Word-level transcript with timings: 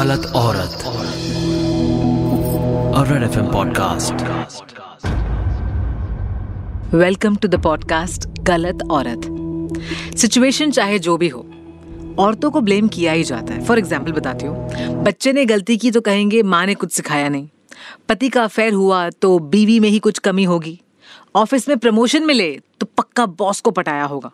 गलत 0.00 0.26
औरत। 0.36 0.84
और 2.96 3.06
red 3.06 3.22
FM 3.22 3.46
podcast 3.46 4.22
welcome 6.94 7.36
to 7.36 7.48
the 7.48 7.60
podcast 7.62 8.26
गलत 8.40 8.82
औरत। 8.90 9.26
सिचुएशन 10.16 10.70
चाहे 10.70 10.98
जो 10.98 11.16
भी 11.16 11.28
हो, 11.28 11.44
औरतों 12.18 12.50
को 12.50 12.60
ब्लेम 12.60 12.88
किया 12.88 13.12
ही 13.12 13.24
जाता 13.24 13.54
है। 13.54 13.64
फॉर 13.64 13.78
एग्ज़ाम्पल 13.78 14.12
बताती 14.12 14.46
हूँ। 14.46 15.02
बच्चे 15.04 15.32
ने 15.32 15.44
गलती 15.46 15.76
की 15.76 15.90
तो 15.90 16.00
कहेंगे, 16.00 16.42
माँ 16.42 16.64
ने 16.66 16.74
कुछ 16.74 16.92
सिखाया 16.92 17.28
नहीं। 17.28 17.48
पति 18.08 18.28
का 18.28 18.44
अफेयर 18.44 18.72
हुआ 18.72 19.08
तो 19.12 19.38
बीवी 19.38 19.78
में 19.80 19.88
ही 19.88 19.98
कुछ 19.98 20.18
कमी 20.18 20.44
होगी। 20.44 20.80
ऑफ़िस 21.36 21.68
में 21.68 21.76
प्रमोशन 21.78 22.26
मिले 22.26 22.50
तो 22.80 22.86
पक्का 22.98 23.26
बॉस 23.38 23.60
को 23.60 23.70
पटाया 23.70 24.04
होगा। 24.04 24.30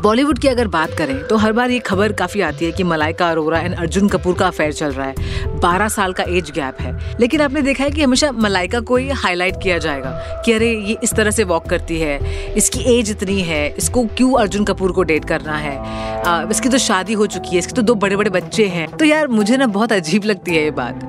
बॉलीवुड 0.00 0.38
की 0.38 0.48
अगर 0.48 0.68
बात 0.68 0.90
करें 0.98 1.16
तो 1.26 1.36
हर 1.36 1.52
बार 1.52 1.70
ये 1.70 1.78
खबर 1.78 2.12
काफ़ी 2.12 2.40
आती 2.40 2.64
है 2.64 2.72
कि 2.72 2.84
मलाइका 2.84 3.30
अरोरा 3.30 3.58
एंड 3.58 3.74
अर्जुन 3.74 4.08
कपूर 4.08 4.34
का 4.34 4.46
अफेयर 4.46 4.72
चल 4.72 4.92
रहा 4.92 5.06
है। 5.06 5.58
बारह 5.60 5.88
साल 5.88 6.12
का 6.12 6.24
एज 6.28 6.50
गैप 6.50 6.80
है। 6.80 6.92
लेकिन 7.20 7.40
आपने 7.40 7.62
देखा 7.62 7.84
है 7.84 7.90
कि 7.90 8.02
हमेशा 8.02 8.30
मलाइका 8.32 8.80
को 8.80 8.96
ही 8.96 9.08
हाईलाइट 9.14 9.56
किया 9.62 9.78
जाएगा 9.78 10.10
कि 10.44 10.52
अरे 10.52 10.70
ये 10.70 10.96
इस 11.02 11.14
तरह 11.14 11.30
से 11.30 11.44
वॉक 11.44 11.66
करती 11.66 11.98
है 12.00 12.54
इसकी 12.54 12.80
एज 12.92 13.10
इतनी 13.10 13.40
है 13.40 13.66
इसको 13.68 14.04
क्यों 14.16 14.32
अर्जुन 14.40 14.64
कपूर 14.64 14.92
को 14.92 15.02
डेट 15.02 15.24
करना 15.24 15.56
है? 15.56 15.76
आ, 16.24 16.42
इसकी 16.50 16.68
तो 16.68 16.78
शादी 16.78 17.12
हो 17.12 17.26
चुकी 17.26 17.48
है 17.48 17.58
इसके 17.58 17.72
तो 17.72 17.82
दो 17.82 17.94
बड़े 17.96 18.16
बड़े 18.16 18.30
बच्चे 18.30 18.66
हैं। 18.66 18.86
तो 18.90 19.04
यार 19.04 19.28
मुझे 19.28 19.56
ना 19.56 19.66
बहुत 19.68 19.92
अजीब 19.92 20.24
लगती 20.24 20.56
है 20.56 20.62
ये 20.64 20.70
बात 20.70 21.00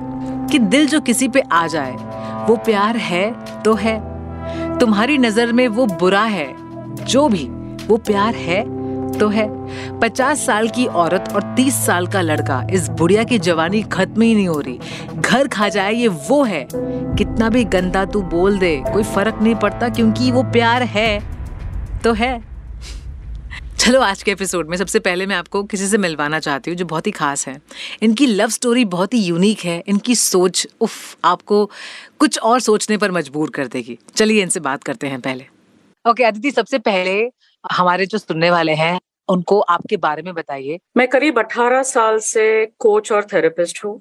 कि 0.52 0.58
दिल 0.58 0.86
जो 0.86 1.00
किसी 1.02 1.28
पे 1.28 1.42
आ 1.42 1.66
जाए 1.66 1.92
वो 2.48 2.56
प्यार 2.64 2.96
है 2.96 3.30
तो 3.62 3.74
है। 3.74 3.98
तुम्हारी 4.78 5.18
नज़र 5.18 5.52
में 5.52 5.66
वो 5.68 5.86
बुरा 5.86 6.24
है 6.24 6.52
जो 7.04 7.28
भी 7.28 7.48
वो 7.86 7.96
प्यार 7.98 8.34
है 8.36 8.62
तो 9.20 9.28
है। 9.28 9.48
पचास 10.00 10.44
साल 10.46 10.68
की 10.68 10.86
औरत 10.86 11.32
और 11.34 11.42
तीस 11.56 11.74
साल 11.86 12.06
का 12.06 12.20
लड़का 12.20 12.66
इस 12.72 12.88
बुढ़िया 12.88 13.24
की 13.24 13.38
जवानी 13.38 13.82
खत्म 13.82 14.22
ही 14.22 14.34
नहीं 14.34 14.48
हो 14.48 14.60
रही। 14.60 14.78
घर 15.14 15.48
खा 15.48 15.68
जाए 15.68 15.94
ये 15.94 16.08
वो 16.08 16.42
है। 16.44 16.66
कितना 16.72 17.48
भी 17.48 17.64
गंदा 17.64 18.04
तू 18.04 18.22
बोल 18.22 18.58
दे 18.58 18.76
कोई 18.92 19.02
फ़र्क 19.04 19.38
नहीं 19.42 19.54
पड़ता 19.54 19.88
क्योंकि 19.88 20.30
वो 20.30 20.42
प्यार 20.42 20.82
है। 20.82 21.20
तो 22.04 22.12
है। 22.12 22.38
चलो 23.78 24.00
आज 24.00 24.22
के 24.22 24.30
एपिसोड 24.30 24.68
में 24.68 24.76
सबसे 24.76 24.98
पहले 24.98 25.26
मैं 25.26 25.36
आपको 25.36 25.62
किसी 25.64 25.86
से 25.86 25.98
मिलवाना 25.98 26.38
चाहती 26.38 26.70
हूँ 26.70 26.78
जो 26.78 26.84
बहुत 26.84 27.06
ही 27.06 27.12
खास 27.12 27.46
है। 27.48 27.56
इनकी 28.02 28.26
लव 28.26 28.48
स्टोरी 28.48 28.84
बहुत 28.84 29.14
ही 29.14 29.18
यूनिक 29.18 29.60
है। 29.60 29.82
इनकी 29.88 30.14
सोच 30.14 30.66
उफ 30.80 31.16
आपको 31.24 31.64
कुछ 32.18 32.38
और 32.38 32.60
सोचने 32.60 32.96
पर 32.96 33.10
मजबूर 33.10 33.50
कर 33.50 33.66
देगी। 33.66 33.98
चलिए 34.16 34.42
इनसे 34.42 34.60
बात 34.60 34.84
करते 34.84 35.06
हैं 35.06 35.20
पहले। 35.20 35.44
ओके 36.04 36.10
okay, 36.10 36.24
अदिति 36.24 36.50
सबसे 36.50 36.78
पहले 36.78 37.30
हमारे 37.72 38.06
जो 38.06 38.18
सुनने 38.18 38.50
वाले 38.50 38.72
हैं 38.72 38.98
उनको 39.30 39.60
आपके 39.70 39.96
बारे 39.98 40.22
में 40.22 40.32
बताइए। 40.34 40.78
मैं 40.96 41.06
करीब 41.08 41.38
18 41.38 41.82
साल 41.82 42.18
से 42.18 42.44
कोच 42.78 43.12
और 43.12 43.26
थेरेपिस्ट 43.32 43.84
हूँ 43.84 44.00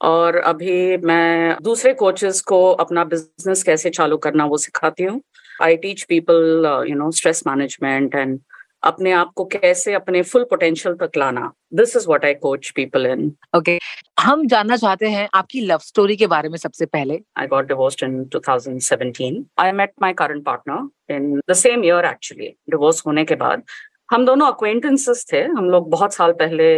और 0.00 0.36
अभी 0.36 0.96
मैं 0.98 1.56
दूसरे 1.62 1.92
कोचेस 1.94 2.40
को 2.48 2.64
अपना 2.84 3.04
बिज़नेस 3.04 3.62
कैसे 3.62 3.90
चालू 3.90 4.16
करना 4.16 4.44
वो 4.46 4.56
सिखाती 4.58 5.04
हूँ। 5.04 5.20
I 5.62 5.76
teach 5.76 6.02
people 6.08 6.66
you 6.88 6.96
know 6.96 7.10
stress 7.10 7.42
management 7.46 8.14
and 8.14 8.38
अपने 8.84 9.12
आप 9.12 9.30
को 9.36 9.44
कैसे 9.44 9.92
अपने 9.94 10.22
फुल 10.22 10.42
पोटेंशियल 10.44 10.94
तक 10.96 11.16
लाना। 11.18 11.50
This 11.74 11.96
is 11.96 12.06
what 12.08 12.24
I 12.24 12.34
coach 12.34 12.70
people 12.76 13.06
in 13.06 13.30
okay 13.56 13.78
हम 14.20 14.46
जानना 14.48 14.76
चाहते 14.76 15.08
हैं 15.10 15.28
आपकी 15.34 15.60
लव 15.66 15.78
स्टोरी 15.82 16.16
के 16.16 16.26
बारे 16.26 16.48
में 16.48 16.56
सबसे 16.58 16.86
पहले। 16.86 17.18
I 17.38 17.46
got 17.46 17.68
divorced 17.68 18.02
in 18.04 18.22
2017 18.34 19.42
I 19.58 19.72
met 19.72 19.92
my 20.02 20.12
current 20.12 20.44
partner 20.44 21.14
in 21.14 21.40
the 21.50 21.54
same 21.54 21.84
year 21.84 22.04
actually 22.04 22.48
divorce 22.70 23.02
होने 23.06 23.24
के 23.24 23.34
बाद। 23.36 23.62
हम 24.08 24.24
दोनों 24.26 24.46
अक्वेंटेंसेस 24.52 25.24
थे। 25.32 25.42
हम 25.42 25.70
लोग 25.70 25.90
बहुत 25.90 26.14
साल 26.14 26.32
पहले 26.40 26.74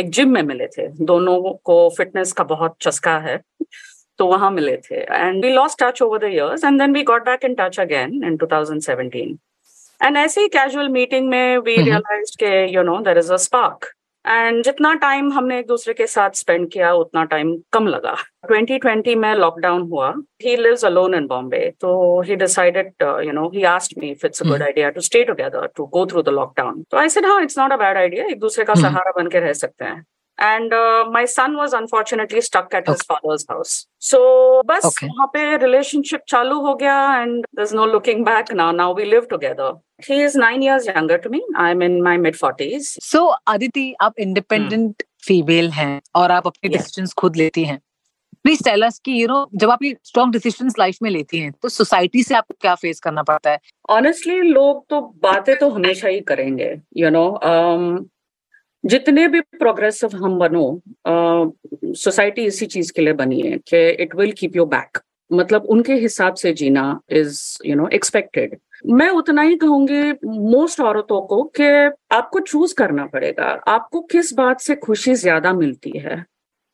एक 0.00 0.10
जिम 0.14 0.30
में 0.30 0.42
मिले 0.42 0.66
थे। 0.76 0.86
दोनों 1.04 1.40
को 1.64 1.88
फिटनेस 1.96 2.32
का 2.32 2.44
बहुत 2.44 2.76
चस्का 2.82 3.16
है 3.18 3.40
तो 4.18 4.26
वहाँ 4.26 4.50
मिले 4.50 4.76
थे। 4.76 4.96
And 4.96 5.44
we 5.44 5.50
lost 5.52 5.82
touch 5.82 6.02
over 6.02 6.18
the 6.18 6.32
years 6.32 6.64
and 6.64 6.80
then 6.80 6.92
we 6.94 7.02
got 7.04 7.24
back 7.24 7.44
in 7.44 7.54
touch 7.60 7.80
again 7.80 8.22
in 8.24 8.36
2017 8.42 9.36
and 10.00 10.16
ऐसे 10.16 10.40
ही 10.40 10.48
कैजुअल 10.48 10.88
मीटिंग 10.88 11.28
में 11.28 11.58
वी 11.58 11.76
रियलाइज़ 11.76 12.36
के 12.40 12.54
you 12.74 12.82
know 12.82 12.98
there 13.04 13.18
is 13.18 13.32
a 13.32 13.36
spark 13.44 13.93
and 14.24 14.62
जितना 14.64 14.92
टाइम 14.94 15.32
हमने 15.32 15.58
एक 15.58 15.66
दूसरे 15.66 15.94
के 15.94 16.06
साथ 16.06 16.30
स्पेंड 16.34 16.68
किया 16.72 16.92
उतना 16.94 17.24
टाइम 17.32 17.54
कम 17.72 17.86
लगा। 17.86 18.14
2020 18.50 19.16
में 19.16 19.34
लॉकडाउन 19.34 19.82
हुआ। 19.90 20.12
He 20.44 20.56
lives 20.56 20.84
alone 20.84 21.14
in 21.14 21.26
Bombay 21.26 21.58
तो 21.80 22.20
he 22.26 22.36
decided 22.36 22.92
you 23.26 23.32
know 23.32 23.48
he 23.54 23.64
asked 23.72 24.02
me 24.02 24.10
if 24.10 24.26
it's 24.26 24.42
a 24.42 24.48
good 24.48 24.62
idea 24.62 24.90
to 24.90 25.00
stay 25.00 25.24
together 25.24 25.68
to 25.76 25.86
go 25.86 26.06
through 26.06 26.22
the 26.22 26.28
lockdown 26.28 26.82
तो 26.90 26.98
I 26.98 27.08
said 27.08 27.26
how 27.26 27.40
it's 27.40 27.58
not 27.58 27.72
a 27.72 27.76
bad 27.76 27.96
idea 27.96 28.26
एक 28.26 28.40
दूसरे 28.40 28.64
का 28.64 28.74
सहारा 28.74 29.12
बन 29.16 29.28
के 29.28 29.40
रह 29.40 29.52
सकते 29.52 29.84
हैं. 29.84 30.04
and 30.37 30.73
uh, 30.73 31.05
my 31.11 31.25
son 31.25 31.55
was 31.55 31.73
unfortunately 31.73 32.41
stuck 32.41 32.73
at 32.73 32.87
okay. 32.87 32.93
his 32.93 33.01
father's 33.03 33.45
house 33.49 33.87
so 33.99 34.21
bas 34.71 34.85
okay. 34.85 35.09
wahan 35.09 35.33
pe 35.33 35.43
relationship 35.65 36.25
chalu 36.33 36.61
ho 36.67 36.75
gaya 36.83 37.01
and 37.17 37.49
there's 37.59 37.75
no 37.81 37.89
looking 37.95 38.23
back 38.29 38.53
now 38.61 38.71
now 38.71 38.89
we 39.01 39.09
live 39.15 39.27
together 39.35 39.69
he 40.09 40.21
is 40.29 40.39
9 40.45 40.65
years 40.67 40.89
younger 40.93 41.19
to 41.27 41.33
me 41.35 41.43
i'm 41.65 41.85
in 41.89 42.01
my 42.09 42.15
mid 42.25 42.41
40s 42.45 42.95
so 43.11 43.27
aditi 43.55 43.87
aap 44.07 44.25
independent 44.29 44.89
hmm. 44.91 45.07
Female 45.27 45.69
हैं 45.69 46.01
और 46.15 46.31
आप 46.31 46.45
अपने 46.47 46.69
decisions 46.69 47.07
yeah. 47.07 47.17
खुद 47.21 47.35
लेती 47.35 47.63
हैं 47.63 47.79
please 48.43 48.63
tell 48.63 48.85
us 48.85 48.99
कि 49.05 49.21
you 49.21 49.27
know 49.27 49.49
जब 49.55 49.69
आप 49.69 49.83
ये 49.83 49.95
स्ट्रॉन्ग 50.03 50.33
डिसीजंस 50.33 50.75
लाइफ 50.79 50.97
में 51.03 51.09
लेती 51.09 51.39
हैं 51.39 51.51
तो 51.51 51.69
सोसाइटी 51.69 52.23
से 52.23 52.35
आपको 52.35 52.55
क्या 52.61 52.75
फेस 52.75 52.99
करना 52.99 53.23
पड़ता 53.23 53.51
है 53.51 53.59
ऑनेस्टली 53.89 54.41
लोग 54.41 54.85
तो 54.89 55.01
बातें 55.23 55.57
तो 55.57 55.69
हमेशा 55.69 56.07
ही 56.07 56.19
करेंगे 56.19 56.69
you 56.97 57.05
you 57.05 57.13
know 57.13 57.25
know, 57.25 57.51
um, 57.51 58.09
जितने 58.84 59.28
भी 59.28 59.40
प्रोग्रेसिव 59.40 60.16
हम 60.16 60.38
बनो 60.38 60.82
सोसाइटी 61.94 62.44
इसी 62.44 62.66
चीज़ 62.66 62.92
के 62.92 63.02
लिए 63.02 63.12
बनी 63.12 63.40
है 63.40 63.58
कि 63.58 63.88
it 64.02 64.14
will 64.16 64.32
keep 64.32 64.56
you 64.56 64.66
back 64.66 64.98
मतलब 65.32 65.64
उनके 65.64 65.94
हिसाब 65.94 66.34
से 66.34 66.52
जीना 66.52 67.00
इज़ 67.10 67.58
यू 67.66 67.74
नो 67.74 67.88
एक्सपेक्टेड 67.88 68.56
मैं 68.86 69.08
उतना 69.08 69.42
ही 69.42 69.56
कहूँगी 69.56 70.12
मोस्ट 70.26 70.80
औरतों 70.80 71.20
को 71.20 71.42
कि 71.60 71.68
आपको 72.12 72.40
चूज़ 72.40 72.74
करना 72.74 73.06
पड़ेगा। 73.06 73.44
आपको 73.68 74.00
किस 74.00 74.32
बात 74.34 74.60
से 74.60 74.74
खुशी 74.76 75.14
ज़्यादा 75.14 75.52
मिलती 75.52 75.98
है? 75.98 76.24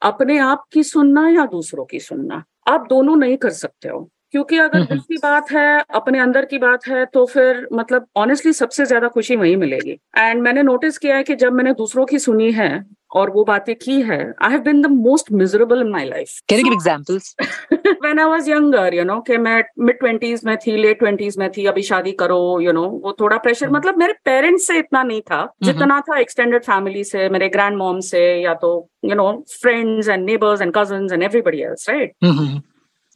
अपने 0.03 0.39
आप 0.39 0.65
की 0.73 0.83
सुनना 0.83 1.29
या 1.29 1.45
दूसरों 1.47 1.85
की 1.85 2.01
सुनना? 2.01 2.43
आप 2.69 2.87
दोनों 2.89 3.17
नहीं 3.17 3.37
कर 3.37 3.51
सकते 3.51 3.89
हो। 3.89 4.09
क्योंकि 4.33 4.59
अगर 4.59 4.81
दिल 4.81 4.99
की 4.99 5.17
बात 5.17 5.51
है 5.53 5.85
अपने 5.95 6.19
अंदर 6.19 6.45
की 6.45 6.59
बात 6.59 6.87
है 6.89 7.07
तो 7.07 7.27
फिर 7.27 7.69
मतलब 7.73 8.07
ऑनेस्टली 8.17 8.53
सबसे 8.53 8.85
ज़्यादा 8.85 9.09
खुशी 9.09 9.37
वही 9.37 9.57
मिलेगी। 9.57 9.99
एंड 10.19 10.43
मैंने 10.43 10.63
नोटिस 10.63 10.99
किया 10.99 11.17
है 11.17 11.23
कि 11.23 11.35
जब 11.35 11.53
मैंने 11.53 11.73
दूसरों 11.73 12.07
की 12.07 12.19
सुनी 12.19 12.53
है 12.53 12.87
और 13.15 13.31
वो 13.31 13.45
बातें 13.45 13.75
की 13.75 14.03
है 14.03 14.35
I 14.43 14.51
have 14.51 14.61
been 14.61 14.83
the 14.83 14.87
most 14.87 15.33
miserable 15.33 15.81
in 15.81 15.89
my 15.89 16.05
life 16.05 16.31
can 16.49 16.59
you 16.59 16.65
give 16.65 16.73
examples 16.73 17.37
when 17.73 18.19
I 18.19 18.25
was 18.25 18.49
younger 18.49 18.95
you 18.95 19.05
know 19.05 19.21
कि 19.21 19.37
मैं 19.37 19.65
मिड 19.79 19.99
ट्वेंटीज 19.99 20.41
में 20.45 20.57
थी 20.57 20.77
लेट 20.77 20.99
ट्वेंटीज 20.99 21.39
में 21.39 21.51
थी 21.51 21.67
अभी 21.67 21.83
शादी 21.83 22.13
करो 22.13 22.61
यू 22.61 22.67
you 22.67 22.75
नो 22.75 22.87
know, 22.87 23.03
वो 23.03 23.17
थोड़ा 23.21 23.37
प्रेशर 23.37 23.67
mm-hmm. 23.67 23.87
मतलब 23.87 23.99
मेरे 23.99 24.13
पेरेंट्स 24.13 24.67
से 24.67 24.79
इतना 24.79 25.03
नहीं 25.03 25.21
था 25.21 25.55
mm-hmm. 25.55 25.67
जितना 25.67 26.01
था 26.01 26.19
एक्सटेंडेड 26.19 26.63
फैमिली 26.63 27.05
से 27.05 27.29
मेरे 27.29 27.49
ग्रैंड 27.49 27.77
मॉम 27.77 28.01
से 28.01 28.43
या 28.43 28.55
तो 28.55 28.89
you 29.05 29.15
know 29.15 29.45
friends 29.63 30.09
and 30.09 30.25
neighbours 30.25 30.63
and 30.63 30.73
cousin 30.77 31.09
and 31.13 31.23
everybody 31.23 31.59
else 31.59 31.91
right 31.91 32.13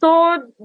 तो 0.03 0.11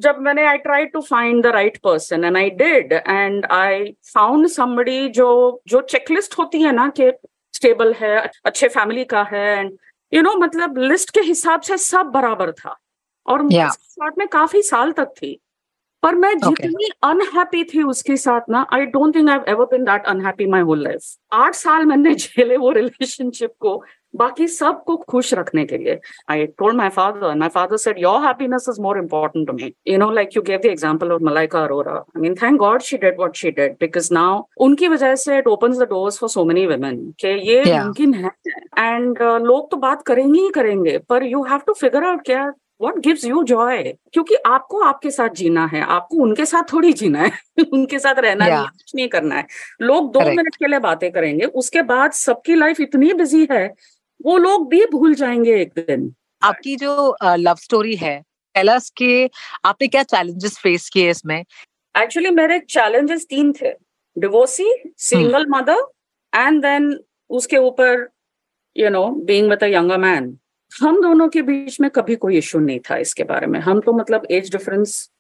जब 0.01 0.19
मैंने 0.19 0.45
I 0.47 0.59
try 0.59 0.87
to 0.87 1.01
find 1.01 1.43
the 1.43 1.53
right 1.55 1.77
person 1.77 2.25
and 2.25 2.37
I 2.37 2.51
did 2.57 2.93
and 2.93 3.47
I 3.53 3.85
found 4.15 4.49
somebody 4.49 5.09
जो 5.09 5.29
जो 5.69 5.81
चेकलिस्ट 5.91 6.39
होती 6.39 6.63
है 6.63 6.73
ना 6.73 6.89
कि 6.91 7.11
स्टेबल 7.55 7.93
है 7.93 8.17
अच्छे 8.45 8.69
फैमिली 8.69 9.05
का 9.05 9.23
है 9.23 9.47
एंड 9.59 9.73
यू 10.13 10.23
नो 10.23 10.35
मतलब 10.37 10.79
लिस्ट 10.79 11.11
के 11.11 11.21
हिसाब 11.21 11.61
से 11.61 11.77
सब 11.79 12.11
बराबर 12.15 12.53
था 12.53 12.77
और 13.27 13.43
yeah. 13.43 13.71
साथ 13.71 14.19
में 14.19 14.27
काफ़ी 14.29 14.63
साल 14.63 14.93
तक 14.93 15.13
थी 15.17 15.39
पर 16.03 16.15
मैं 16.15 16.33
जितनी 16.39 16.89
अनहैप्पी 17.05 17.63
okay. 17.63 17.75
थी 17.75 17.83
उसके 17.83 18.17
साथ 18.17 18.49
ना 18.51 18.67
I 18.73 18.87
don't 18.87 19.15
think 19.15 19.29
I 19.31 19.39
ever 19.49 19.65
been 19.71 19.85
that 19.85 20.07
unhappy 20.07 20.47
my 20.47 20.61
whole 20.63 20.83
life 20.85 21.17
आठ 21.33 21.55
साल 21.55 21.85
मैंने 21.85 22.15
झेले 22.25 22.57
वो 22.57 22.71
रिलेशनशिप 22.73 23.53
को 23.61 23.83
बाकी 24.15 24.47
सबको 24.49 24.97
खुश 24.97 25.35
रखने 25.35 25.65
के 25.65 25.79
लिए। 25.79 25.99
I 26.31 26.47
told 26.47 26.77
my 26.77 26.89
father 26.89 27.35
my 27.35 27.49
father 27.49 27.77
said 27.77 27.99
your 27.99 28.23
happiness 28.23 28.67
is 28.69 28.81
more 28.81 28.99
important 28.99 29.47
to 29.47 29.53
me 29.53 29.73
you 29.89 29.99
know 29.99 30.11
like 30.11 30.37
you 30.37 30.43
gave 30.43 30.61
the 30.63 30.67
example 30.67 31.13
of 31.13 31.23
Malaika 31.23 31.63
Arora 31.65 31.93
I 31.93 32.21
mean 32.21 32.35
thank 32.35 32.59
God 32.59 32.81
she 32.81 32.97
did 32.97 33.17
what 33.19 33.37
she 33.37 33.51
did 33.51 33.73
because 33.81 34.15
now 34.15 34.43
उनकी 34.61 34.89
वजह 34.89 35.15
से 35.15 35.39
it 35.39 35.47
opens 35.47 35.79
the 35.79 35.83
doors 35.83 36.19
for 36.19 36.29
so 36.29 36.45
many 36.45 36.67
women 36.67 37.15
कि 37.21 37.29
ये 37.51 37.79
मुमकिन 37.79 38.15
है। 38.15 38.31
And 38.79 39.19
uh, 39.19 39.41
लोग 39.41 39.71
तो 39.71 39.77
बात 39.77 40.03
करेंगे 40.03 40.41
ही 40.41 40.49
करेंगे 40.49 40.99
पर 40.99 41.23
you 41.23 41.43
have 41.43 41.61
to 41.67 41.73
figure 41.73 42.05
out 42.05 42.25
क्या 42.25 42.53
वॉट 42.81 42.99
गिव्स 42.99 43.25
यू 43.25 43.43
जॉय 43.43 43.83
क्योंकि 44.13 44.35
आपको 44.35 44.81
आपके 44.81 45.11
साथ 45.11 45.29
जीना 45.29 45.67
है 45.67 45.83
आपको 45.83 46.17
उनके 46.17 46.45
साथ 46.45 46.73
थोड़ी 46.73 46.93
जीना 46.93 47.19
है 47.19 47.31
उनके 47.73 47.99
साथ 47.99 48.15
रहना 48.19 48.45
yeah. 48.45 48.57
नहीं 48.57 48.67
कुछ 48.67 48.93
नहीं 48.95 49.09
करना 49.09 49.35
है। 49.35 49.47
लोग 49.81 50.13
दो 50.13 50.21
मिनट 50.21 50.57
के 50.57 50.67
लिए 50.67 50.79
बातें 50.79 51.13
करेंगे 51.13 51.45
उसके 51.45 51.83
बाद 51.83 52.13
सबकी 52.13 52.55
लाइफ 52.55 52.81
इतनी 52.81 53.13
बिज़ी 53.13 53.49
है 53.51 53.75
वो 54.21 54.37
लोग 54.39 54.69
भी 54.71 54.85
भूल 54.87 55.15
जाएँगे 55.15 55.61
एक 55.61 55.73
दिन। 55.77 56.13
आपकी 56.43 56.77
जो 56.77 57.17
लव 57.23 57.55
स्टोरी 57.57 57.97
है 57.97 58.21
टेलस 58.55 58.89
के 58.97 59.29
आपने 59.65 59.89
क्या 59.89 60.03
चैलेंजेस 60.05 60.59
फेस 60.59 60.89
किए 60.89 61.11
इसमें? 61.11 61.45
एक्चुअली 61.95 62.31
मेरे 62.31 62.59
चैलेंजेस 62.61 63.27
तीन 63.31 63.53
थे। 63.53 63.71
Divorcee 64.17 64.73
single 64.99 65.47
mother 65.51 65.87
and 66.33 66.61
then 66.63 66.99
उसके 67.31 67.57
ऊपर 67.59 68.09
you 68.77 68.91
know 68.91 69.07
being 69.27 69.49
with 69.51 69.65
a 69.65 69.67
younger 69.69 69.99
man 69.99 70.37
हम 70.73 71.01
दोनों 71.03 71.29
के 71.29 71.43
बीच 71.43 71.81
में 71.81 71.89
कभी 71.91 72.17
कोई 72.17 72.37
इशू 72.39 72.59
नहीं 72.59 72.81
था 72.81 72.97
इसके 72.99 73.25
बारे 73.25 73.47
में। 73.47 73.59
हम 73.61 73.81
तो 73.81 73.93
मतलब 73.93 74.27
एज 74.31 74.51
डिफरेंस 74.53 75.11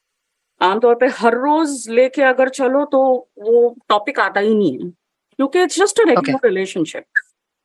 आमतौर 0.61 0.95
पे 0.95 1.07
हर 1.19 1.35
रोज 1.37 1.89
लेके 1.91 2.23
अगर 2.23 2.49
चलो 2.51 2.85
तो 2.93 3.01
वो 3.39 3.77
टॉपिक 3.89 4.19
आता 4.21 4.41
ही 4.41 4.55
नहीं 4.55 4.79
है। 4.79 4.91
क्योंकि 5.39 5.63
it's 5.63 5.79
just 5.79 6.01
a 6.01 6.05
regular 6.09 6.39
relationship 6.45 7.05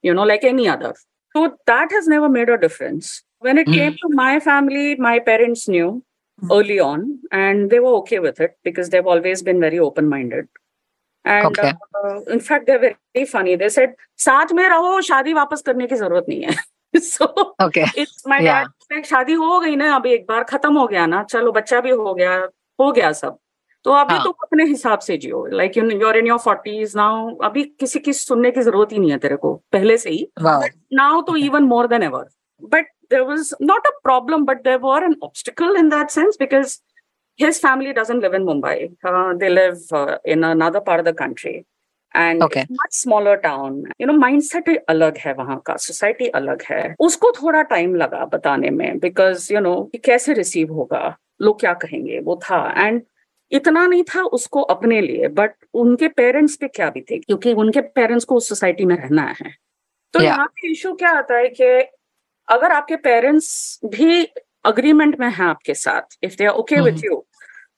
you 0.03 0.13
know 0.13 0.25
like 0.25 0.43
any 0.45 0.65
other 0.67 0.93
so 1.36 1.56
that 1.66 1.90
has 1.96 2.06
never 2.08 2.28
made 2.28 2.48
a 2.48 2.58
difference 2.58 3.10
when 3.48 3.58
it 3.58 3.68
came 3.78 3.96
to 4.04 4.08
my 4.20 4.38
family 4.46 4.96
my 4.96 5.18
parents 5.28 5.66
knew 5.74 5.90
early 6.56 6.78
on 6.80 7.04
and 7.30 7.70
they 7.70 7.78
were 7.80 7.92
okay 7.98 8.18
with 8.18 8.40
it 8.40 8.56
because 8.64 8.88
they've 8.90 9.06
always 9.14 9.42
been 9.50 9.60
very 9.60 9.78
open 9.78 10.08
minded 10.08 10.48
and 11.24 11.46
Okay. 11.58 11.72
uh, 12.02 12.20
in 12.36 12.40
fact 12.40 12.66
they're 12.66 12.82
very 12.86 13.26
funny 13.34 13.54
they 13.62 13.68
said 13.78 13.94
साथ 14.26 14.52
में 14.58 14.68
रहो 14.68 15.00
शादी 15.08 15.32
वापस 15.34 15.62
करने 15.66 15.86
की 15.86 15.96
जरूरत 15.96 16.26
नहीं 16.28 16.42
है 16.42 16.56
so 17.10 17.26
okay 17.66 17.84
it's 18.02 18.26
my 18.32 18.40
Yeah. 18.44 18.64
dad 18.64 18.72
said 18.92 19.04
शादी 19.10 19.32
हो 19.42 19.58
गई 19.60 19.76
ना 19.76 19.94
अभी 19.96 20.12
एक 20.14 20.26
बार 20.28 20.44
खत्म 20.54 20.78
हो 20.78 20.86
गया 20.86 21.06
ना 21.06 21.22
चलो 21.34 21.52
बच्चा 21.52 21.80
भी 21.80 21.90
हो 21.90 22.14
गया 22.14 22.34
हो 22.80 22.90
गया 22.92 23.12
सब 23.20 23.38
तो 23.85 23.91
अभी 23.93 24.17
तो 24.23 24.29
अपने 24.43 24.63
हिसाब 24.65 24.99
से 24.99 25.17
जियो। 25.17 25.45
Like 25.47 25.77
you 25.77 25.83
you're 25.91 26.17
in 26.17 26.27
your 26.27 26.37
forties 26.39 26.95
now 26.95 27.35
अभी 27.45 27.63
किसी 27.79 27.99
की 27.99 28.13
सुनने 28.13 28.51
की 28.51 28.61
ज़रूरत 28.61 28.91
ही 28.91 28.99
नहीं 28.99 29.11
है 29.11 29.17
तेरे 29.17 29.35
को 29.37 29.53
पहले 29.71 29.97
से 29.97 30.09
ही। 30.09 30.27
नाउ 30.93 31.21
तो 31.21 31.35
even 31.37 31.63
more 31.65 31.87
than 31.87 32.03
ever 32.03 32.25
but 32.63 32.87
there 33.11 33.21
was 33.21 33.53
not 33.61 33.87
a 33.87 33.91
problem 34.03 34.45
but 34.45 34.63
there 34.63 34.77
were 34.83 35.03
an 35.03 35.15
obstacle 35.23 35.75
in 35.79 35.89
that 35.89 36.09
sense 36.09 36.37
because 36.39 36.77
his 37.39 37.61
family 37.61 37.93
doesn't 37.93 38.23
live 38.23 38.35
in 38.35 38.43
Mumbai 38.43 38.89
they 39.05 39.49
live 39.49 40.19
in 40.25 40.43
another 40.43 40.79
part 40.81 41.07
of 41.07 41.13
the 41.13 41.17
country 41.19 41.55
and 42.15 42.43
much 42.43 42.93
smaller 42.93 43.35
town 43.39 43.83
you 44.01 44.07
know 44.07 44.13
mind 44.19 44.41
set 44.43 44.69
अलग 44.89 45.17
है 45.17 45.33
वहाँ 45.33 45.61
का 45.65 45.75
society 45.79 46.27
अलग 46.39 46.61
है। 46.69 46.95
उसको 46.99 47.31
थोड़ा 47.41 47.61
time 47.71 47.95
लगा 47.95 48.25
बताने 48.33 48.69
में 48.69 48.99
बिकॉज़ 48.99 49.53
यू 49.53 49.59
नो 49.61 49.81
कैसे 50.05 50.33
रिसीव 50.33 50.73
होगा 50.73 51.17
लोग 51.41 51.59
क्या 51.59 51.73
कहेंगे? 51.75 52.19
वो 52.19 52.35
था। 52.43 52.71
एंड 52.77 53.01
इतना 53.51 53.85
नहीं 53.87 54.03
था 54.05 54.21
उसको 54.33 54.61
अपने 54.61 55.01
लिए 55.01 55.27
बट 55.29 55.53
उनके 55.75 56.07
पेरेंट्स 56.13 56.55
पे 56.55 56.67
क्या 56.67 56.89
भी 56.89 57.01
थे 57.01 57.17
क्योंकि 57.19 57.53
उनके 57.55 57.81
पेरेंट्स 57.81 58.25
को 58.25 58.35
उस 58.35 58.49
सोसाइटी 58.49 58.85
में 58.85 58.95
रहना 58.95 59.23
है। 59.41 59.53
तो 60.13 60.19
Yeah. 60.19 60.25
यहाँ 60.25 60.47
पे 60.47 60.71
इशू 60.71 60.93
क्या 60.93 61.11
आता 61.11 61.37
है 61.37 61.47
कि 61.49 61.65
अगर 62.47 62.71
आपके 62.71 62.95
पेरेंट्स 62.97 63.79
भी 63.85 64.23
अग्रीमेंट 64.65 65.19
में 65.19 65.29
हैं 65.29 65.45
आपके 65.45 65.73
साथ 65.75 66.17
if 66.23 66.35
they 66.37 66.45
are 66.45 66.53
okay 66.53 66.81
with. 66.81 67.03
You 67.05 67.25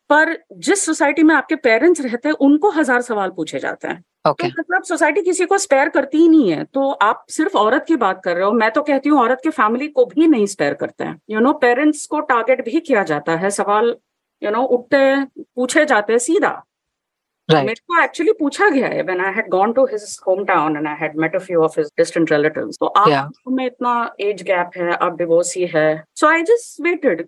पर 0.10 0.38
जिस 0.60 0.86
सोसाइटी 0.86 1.24
में 1.24 1.34
आपके 1.36 1.56
पेरेंट्स 1.58 2.02
रहते 2.02 2.30
हैं 2.30 2.36
उनको 2.42 2.70
हज़ार 2.72 3.02
सवाल 3.02 3.30
पूछे 3.30 3.60
जाते 3.60 3.88
हैं। 3.88 4.04
ओके 4.28 4.48
तो 4.48 4.56
मतलब 4.60 4.84
सोसाइटी 4.84 5.22
किसी 5.22 5.46
को 5.46 5.58
स्पेयर 5.58 5.90
करती 5.90 6.18
ही 6.18 6.28
नहीं 6.28 6.52
है। 6.52 6.64
तो 6.64 6.90
आप 6.92 7.26
सिर्फ़ 7.30 7.58
औरत 7.58 7.86
की 7.88 7.96
बात 7.96 8.22
कर 8.24 8.36
रहे 8.36 8.46
हो। 8.46 8.52
मैं 8.54 8.70
तो 8.72 8.82
कहती 8.82 9.10
हूँ 9.10 9.20
औरत 9.22 9.40
के 9.44 9.50
फैमिली 9.52 9.88
को 9.88 10.06
भी 10.06 10.28
नहीं 10.28 10.46
स्पेयर 10.46 10.74
करते 10.74 11.04
हैं। 11.04 11.20
यू 11.30 11.40
नो 11.40 11.54
पेरेंट्स 11.62 12.06
को 12.06 12.20
टारगेट 12.30 12.64
भी 12.66 12.80
किया 12.80 13.04
जाता 13.04 13.36
है। 13.36 13.50
सवाल 13.52 13.96
यू 14.42 14.52
नो 14.52 14.64
उठते 14.78 15.00
पूछे 15.56 15.86
जाते 15.86 16.14
हैं 16.14 16.20
सीधा। 16.20 16.50
राइट 17.50 17.66
मेरे 17.66 17.82
को 17.88 18.02
एक्चुअली 18.04 18.32
पूछा 18.40 18.70
गया 18.70 18.88
है 18.88 19.02
when 19.04 19.22
I 19.22 19.34
had 19.34 19.48
gone 19.50 19.74
to 19.74 19.86
his 19.86 20.18
home 20.28 20.44
town 20.46 20.76
and 20.78 20.88
I 20.88 20.96
had 21.00 21.16
met 21.20 21.36
a 21.36 21.40
few 21.40 21.62
of 21.64 21.80
his 21.80 21.88
distant 21.98 22.32
relatives 22.32 22.78
तो 22.80 22.86
आप 22.86 23.08
Yeah. 23.10 23.28
में 23.52 23.66
इतना 23.66 23.94
एज 24.22 24.42
गैप 24.44 24.72
है 24.78 24.94
आप 24.96 25.18
डिवोर्सी 25.18 25.66
है। 25.76 26.04
सो 26.16 26.28
आई 26.28 26.44
जस्ट 26.44 26.82
वेटेड 26.82 27.26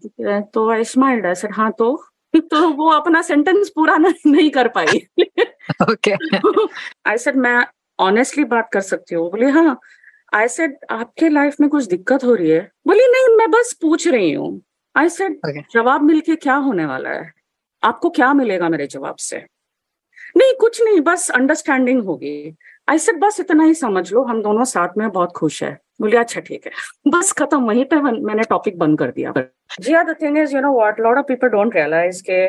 तो 0.53 0.69
आई 0.71 0.83
स्माइल्ड 0.83 1.25
आई 1.25 1.35
सेड 1.35 1.53
हाँ 1.55 1.71
तो 1.77 1.95
तो 2.35 2.69
वो 2.69 2.89
अपना 2.91 3.21
सेंटेंस 3.21 3.69
पूरा 3.75 3.95
नहीं, 3.97 4.31
नहीं 4.31 4.49
कर 4.51 4.67
पाई। 4.75 4.99
ओके 5.91 6.11
आई 7.09 7.17
सेड 7.17 7.35
मैं 7.35 7.63
ऑनेस्टली 7.99 8.43
बात 8.51 8.69
कर 8.73 8.81
सकती 8.81 9.15
हूँ? 9.15 9.29
बोली 9.31 9.45
हाँ। 9.51 9.79
आई 10.33 10.47
सेड 10.47 10.75
आपके 10.91 11.29
लाइफ 11.29 11.55
में 11.61 11.69
कुछ 11.69 11.85
दिक्कत 11.85 12.23
हो 12.23 12.33
रही 12.33 12.49
है? 12.49 12.59
बोली 12.87 13.07
नहीं 13.11 13.35
मैं 13.37 13.49
बस 13.51 13.73
पूछ 13.81 14.07
रही 14.07 14.31
हूँ। 14.33 14.49
आई 14.99 15.09
सेड 15.09 15.63
जवाब 15.73 16.01
मिलके 16.01 16.35
क्या 16.35 16.55
होने 16.55 16.85
वाला 16.85 17.09
है? 17.09 17.31
आपको 17.83 18.09
क्या 18.09 18.33
मिलेगा 18.33 18.69
मेरे 18.69 18.87
जवाब 18.87 19.15
से? 19.15 19.37
नहीं 20.37 20.53
कुछ 20.59 20.81
नहीं 20.81 21.01
बस 21.01 21.29
अंडरस्टैंडिंग 21.31 22.03
होगी. 22.03 22.57
आई 22.89 22.97
सेड 22.97 23.19
बस 23.19 23.39
इतना 23.39 23.63
ही 23.63 23.73
समझ 23.73 24.13
लो 24.13 24.23
हम 24.23 24.41
दोनों 24.41 24.63
साथ 24.63 24.89
में 24.97 25.09
बहुत 25.09 25.31
खुश 25.31 25.63
है. 25.63 25.79
बोली 26.01 26.17
अच्छा 26.17 26.41
ठीक 26.41 26.65
है. 26.65 26.71
बस 27.07 27.31
खत्म 27.31 27.63
वहीं 27.63 27.85
पे 27.85 27.95
मैंने 28.01 28.43
टॉपिक 28.43 28.79
बंद 28.79 28.99
कर 28.99 29.11
दिया। 29.11 29.33
जी 29.79 29.93
the 29.93 30.15
thing 30.21 30.37
is 30.37 30.55
you 30.55 30.61
know 30.61 30.73
what 30.73 30.99
lot 30.99 31.17
of 31.17 31.25
people 31.25 31.47
don't 31.47 31.75
realise 31.75 32.23
के 32.23 32.45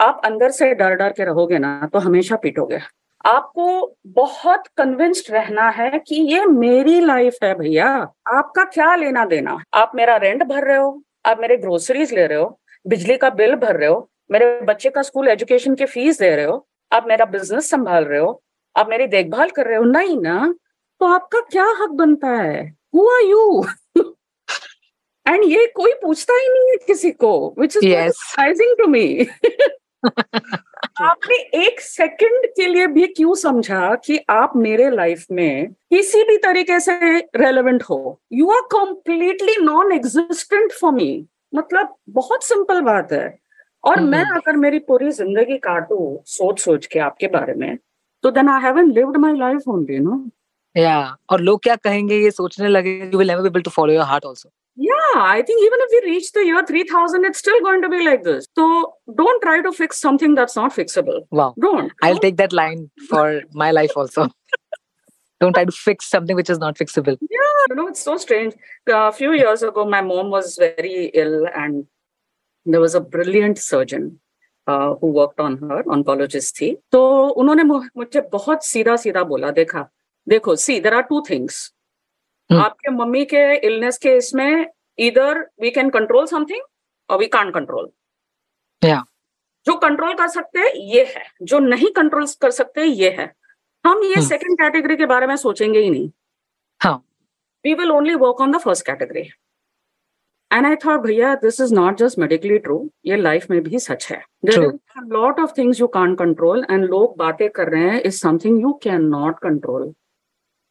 आप 0.00 0.20
अंदर 0.24 0.50
से 0.50 0.74
डर 0.74 0.94
डर 0.94 1.12
के 1.12 1.24
रहोगे 1.24 1.58
ना 1.58 1.88
तो 1.92 1.98
हमेशा 1.98 2.36
पीटोगे। 2.36 2.80
आपको 3.26 3.96
बहुत 4.06 4.66
कन्विंस्ड 4.76 5.32
रहना 5.32 5.68
है 5.70 5.98
कि 5.98 6.16
ये 6.34 6.44
मेरी 6.44 7.00
लाइफ 7.00 7.36
है 7.42 7.54
भैया। 7.54 8.12
आपका 8.34 8.64
क्या 8.64 8.94
लेना 8.94 9.24
देना? 9.24 9.62
आप 9.74 9.92
मेरा 9.94 10.16
रेंट 10.16 10.42
भर 10.42 10.64
रहे 10.64 10.76
हो 10.76 11.02
आप 11.26 11.40
मेरे 11.40 11.56
ग्रोसरीज 11.56 12.12
ले 12.12 12.26
रहे 12.26 12.38
हो 12.38 12.60
बिजली 12.86 13.16
का 13.16 13.30
बिल 13.30 13.54
भर 13.54 13.76
रहे 13.76 13.88
हो 13.88 14.10
मेरे 14.30 14.60
बच्चे 14.60 14.90
का 14.90 15.02
स्कूल 15.02 15.28
एजुकेशन 15.28 15.74
की 15.74 15.84
फ़ीस 15.84 16.18
दे 16.18 16.36
रहे 16.36 16.44
हो 16.44 16.68
आप 16.92 17.04
मेरा 17.08 17.24
बिज़नेस 17.24 17.70
संभाल 17.70 18.04
रहे 18.04 18.20
हो 18.20 18.42
आप 18.76 18.88
मेरी 18.88 19.06
देखभाल 19.06 19.50
कर 19.50 19.66
रहे 19.66 19.76
हो 19.76 19.84
नहीं 19.84 20.20
ना? 20.20 20.54
तो 21.00 21.06
आपका 21.06 21.40
क्या 21.40 21.66
हक 21.82 21.90
बनता 21.90 22.28
है? 22.28 22.74
हु 22.94 23.08
आर 23.08 23.20
यू 23.20 23.64
एंड 25.28 25.44
ये 25.44 25.66
कोई 25.66 25.92
पूछता 25.92 26.34
ही 26.34 26.48
नहीं 26.48 26.70
है 26.70 26.76
किसी 26.76 27.10
को 27.10 27.54
which 27.58 27.76
is 27.76 27.82
surprising 27.84 28.76
to 28.78 28.86
me 28.86 29.26
आपने 31.00 31.36
एक 31.66 31.80
सेकंड 31.80 32.46
के 32.56 32.66
लिए 32.68 32.86
भी 32.86 33.06
क्यों 33.06 33.34
समझा 33.34 33.94
कि 34.04 34.18
आप 34.30 34.52
मेरे 34.56 34.90
लाइफ 34.90 35.24
में 35.32 35.72
किसी 35.90 36.22
भी 36.22 36.36
तरीके 36.36 36.78
से 36.80 37.18
रेलेवेंट 37.36 37.82
हो? 37.82 38.20
You 38.32 38.50
are 38.50 38.60
completely 38.72 39.56
non 39.62 39.92
existent 39.92 40.72
for 40.72 40.92
me 40.92 41.26
मतलब 41.54 41.94
बहुत 42.10 42.44
सिंपल 42.44 42.80
बात 42.80 43.12
है। 43.12 43.38
और 43.84 43.98
हम्म। 43.98 44.10
मैं 44.10 44.24
अगर 44.36 44.56
मेरी 44.56 44.78
पूरी 44.78 45.10
ज़िंदगी 45.10 45.56
काटू 45.58 46.22
सोच 46.26 46.60
सोच 46.60 46.86
के 46.86 46.98
आपके 46.98 47.26
बारे 47.26 47.54
में 47.54 47.76
तो 48.24 48.30
then 48.30 48.48
I 48.48 48.62
haven't 48.62 48.94
lived 48.94 49.16
my 49.16 49.36
life 49.36 49.68
only 49.68 49.98
no 49.98 50.22
या 50.76 50.98
और 51.30 51.40
लोग 51.40 51.62
क्या 51.62 51.76
कहेंगे 51.76 52.16
ये 52.16 52.30
सोचने 52.30 52.68
लगे 52.68 52.90
you 53.12 53.18
will 53.18 53.28
never 53.28 53.42
be 53.42 53.48
able 53.48 53.62
to 53.62 53.70
follow 53.70 53.92
your 53.92 54.04
heart 54.04 54.26
also 54.26 54.50
Yeah, 54.77 55.13
I 55.15 55.41
think 55.41 55.61
even 55.65 55.79
if 55.83 55.91
we 55.95 56.11
reach 56.11 56.31
the 56.33 56.41
year 56.45 56.61
3000, 56.69 57.23
it's 57.25 57.39
still 57.39 57.59
going 57.61 57.81
to 57.81 57.89
be 57.89 58.03
like 58.05 58.23
this. 58.23 58.45
So 58.57 58.93
don't 59.19 59.41
try 59.41 59.61
to 59.61 59.71
fix 59.71 59.97
something 59.97 60.35
that's 60.35 60.55
not 60.57 60.73
fixable. 60.73 61.21
Wow. 61.31 61.53
Don't. 61.59 61.93
I'll 62.03 62.17
take 62.19 62.35
that 62.37 62.51
line 62.51 62.89
for 63.09 63.41
my 63.53 63.71
life 63.71 63.91
also. 63.95 64.27
Don't 65.41 65.53
try 65.53 65.65
to 65.65 65.71
fix 65.71 66.09
something 66.09 66.35
which 66.35 66.49
is 66.49 66.59
not 66.59 66.77
fixable. 66.77 67.17
Yeah, 67.21 67.55
you 67.69 67.75
know, 67.75 67.87
it's 67.87 68.01
so 68.01 68.17
strange. 68.17 68.53
A 68.87 69.11
few 69.11 69.33
years 69.33 69.63
ago, 69.63 69.85
my 69.85 70.01
mom 70.01 70.29
was 70.29 70.57
very 70.57 71.05
ill, 71.13 71.47
and 71.53 71.85
there 72.65 72.79
was 72.81 72.95
a 72.95 73.01
brilliant 73.01 73.57
surgeon 73.57 74.19
uh, 74.67 74.95
who 74.95 75.07
worked 75.07 75.39
on 75.39 75.57
her, 75.57 75.83
oncologist 75.83 76.55
थी. 76.59 76.75
तो 76.91 77.01
उन्होंने 77.43 77.63
मु- 77.63 77.87
मुझे 77.97 78.21
बहुत 78.31 78.63
सीधा 78.65 78.95
सीधा 79.05 79.23
बोला 79.31 79.51
देखा 79.59 79.87
देखो 80.29 80.55
see 80.55 80.79
there 80.79 80.93
are 80.93 81.01
two 81.09 81.21
things 81.29 81.63
Hmm. 81.63 81.78
Hmm. 82.50 82.62
आपके 82.62 82.90
मम्मी 82.90 83.24
के 83.24 83.42
इलनेस 83.66 83.98
के 83.98 84.16
इसमें 84.16 84.66
इधर 84.98 85.38
वी 85.62 85.70
कैन 85.70 85.90
कंट्रोल 85.90 86.26
समथिंग 86.26 86.62
और 87.08 87.18
वी 87.18 87.26
कान 87.28 87.50
कंट्रोल 87.50 87.90
या 88.82 89.02
जो 89.66 89.74
कंट्रोल 89.78 90.14
कर 90.14 90.28
सकते 90.28 90.58
हैं 90.58 90.72
ये 90.74 91.04
है. 91.06 91.24
जो 91.42 91.58
नहीं 91.58 91.90
कंट्रोल 91.96 92.26
कर 92.42 92.50
सकते 92.50 92.84
ये 92.84 93.10
है. 93.10 93.32
हम 93.84 94.02
ये 94.04 94.14
hmm. 94.14 94.28
सेकंड 94.28 94.58
कैटेगरी 94.58 94.96
के 94.96 95.06
बारे 95.06 95.26
में 95.26 95.36
सोचेंगे 95.36 95.78
ही 95.78 95.90
नहीं. 95.90 96.10
We 97.64 97.74
will 97.74 97.90
only 97.92 98.14
work 98.14 98.40
on 98.40 98.52
the 98.52 98.58
first 98.58 98.86
category 98.86 99.20
and 100.50 100.66
I 100.66 100.76
thought 100.84 101.00
भैया 101.00 101.34
this 101.42 101.60
is 101.60 101.74
not 101.74 101.96
just 101.98 102.18
medically 102.18 102.58
true 102.58 102.78
ये 103.06 103.16
लाइफ 103.16 103.50
में 103.50 103.60
भी 103.62 103.78
सच 103.78 104.06
है. 104.12 104.22
Lot 104.44 105.40
of 105.40 105.52
things 105.58 105.80
you 105.80 105.86
can't 105.96 106.14
control 106.14 106.66
and 106.70 106.84
लोग 106.84 107.16
बातें 107.16 107.48
कर 107.50 107.68
रहे 107.68 107.90
हैं 107.90 108.00
is 108.00 108.18
something 108.18 108.60
you 108.62 108.72
can 108.82 109.04
not 109.08 109.38
control 109.38 109.92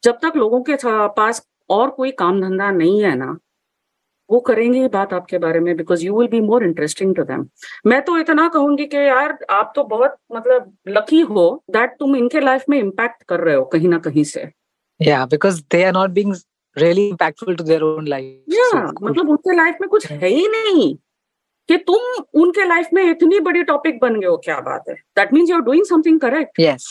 जब 0.02 0.18
तक 0.22 0.36
लोगों 0.36 0.62
के 0.62 0.76
पास 1.16 1.46
और 1.70 1.90
कोई 1.90 2.10
काम 2.10 2.40
धंधा 2.40 2.70
नहीं 2.70 3.02
है 3.02 3.14
ना 3.16 3.38
वो 4.30 4.40
करेंगे 4.40 4.82
ही 4.82 4.88
बात 4.88 5.12
आपके 5.12 5.38
बारे 5.38 5.60
में 5.60 5.76
because 5.76 6.04
you 6.04 6.18
will 6.18 6.28
be 6.28 6.40
more 6.40 6.64
interesting 6.64 7.14
to 7.14 7.22
them 7.22 7.48
मैं 7.86 8.02
तो 8.02 8.18
इतना 8.18 8.48
कहूँगी 8.48 8.86
कि 8.86 8.96
यार 8.96 9.38
आप 9.50 9.72
तो 9.76 9.84
बहुत 9.84 10.16
मतलब 10.32 10.76
लकी 10.88 11.20
हो 11.20 11.64
दैट 11.70 11.96
तुम 11.98 12.16
इनके 12.16 12.40
लाइफ 12.40 12.64
में 12.68 12.78
इम्पैक्ट 12.78 13.22
कर 13.22 13.40
रहे 13.40 13.54
हो 13.54 13.64
कहीं 13.64 13.88
ना 13.88 13.98
कहीं 13.98 14.24
से। 14.24 14.52
Yeah, 15.02 15.26
because 15.26 15.56
they 15.56 15.82
are 15.84 15.94
not 15.94 16.08
being 16.08 16.34
really 16.76 17.12
impactful 17.12 17.56
to 17.56 17.64
their 17.64 17.80
own 17.80 18.04
life. 18.06 18.54
या 18.54 18.92
मतलब 19.02 19.30
उनके 19.30 19.56
लाइफ 19.56 19.76
में 19.80 19.90
कुछ 19.90 20.10
है 20.10 20.28
ही 20.28 20.48
नहीं। 20.48 20.96
कि 21.68 21.76
तुम 21.76 22.24
उनके 22.42 22.64
लाइफ 22.64 22.88
में 22.92 23.10
इतनी 23.10 23.40
बड़ी 23.40 23.62
टॉपिक 23.62 23.98
बन 24.02 24.20
गए 24.20 24.26
हो 24.26 24.36
क्या 24.36 24.60
बात 24.60 24.84
है? 24.88 24.94
That 24.94 25.32
means 25.32 25.50
you 25.50 25.56
are 25.56 25.62
doing 25.62 25.84
something 25.84 26.20
correct 26.20 26.60
Yes, 26.60 26.82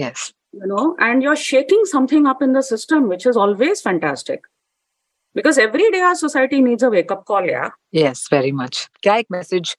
yes. 0.00 0.37
you 0.57 0.67
know 0.71 0.95
and 0.99 1.23
you're 1.25 1.39
shaking 1.43 1.85
something 1.91 2.25
up 2.31 2.41
in 2.47 2.51
the 2.53 2.61
system 2.71 3.07
which 3.11 3.25
is 3.31 3.37
always 3.43 3.79
fantastic 3.81 4.43
because 5.35 5.57
every 5.57 5.89
day 5.95 6.01
our 6.09 6.15
society 6.15 6.59
needs 6.61 6.83
a 6.83 6.89
wake 6.95 7.11
up 7.11 7.25
call 7.25 7.45
yeah 7.53 7.69
Yes, 7.91 8.21
very 8.33 8.51
much. 8.59 8.77
क्या 9.03 9.15
एक 9.15 9.25
message 9.31 9.75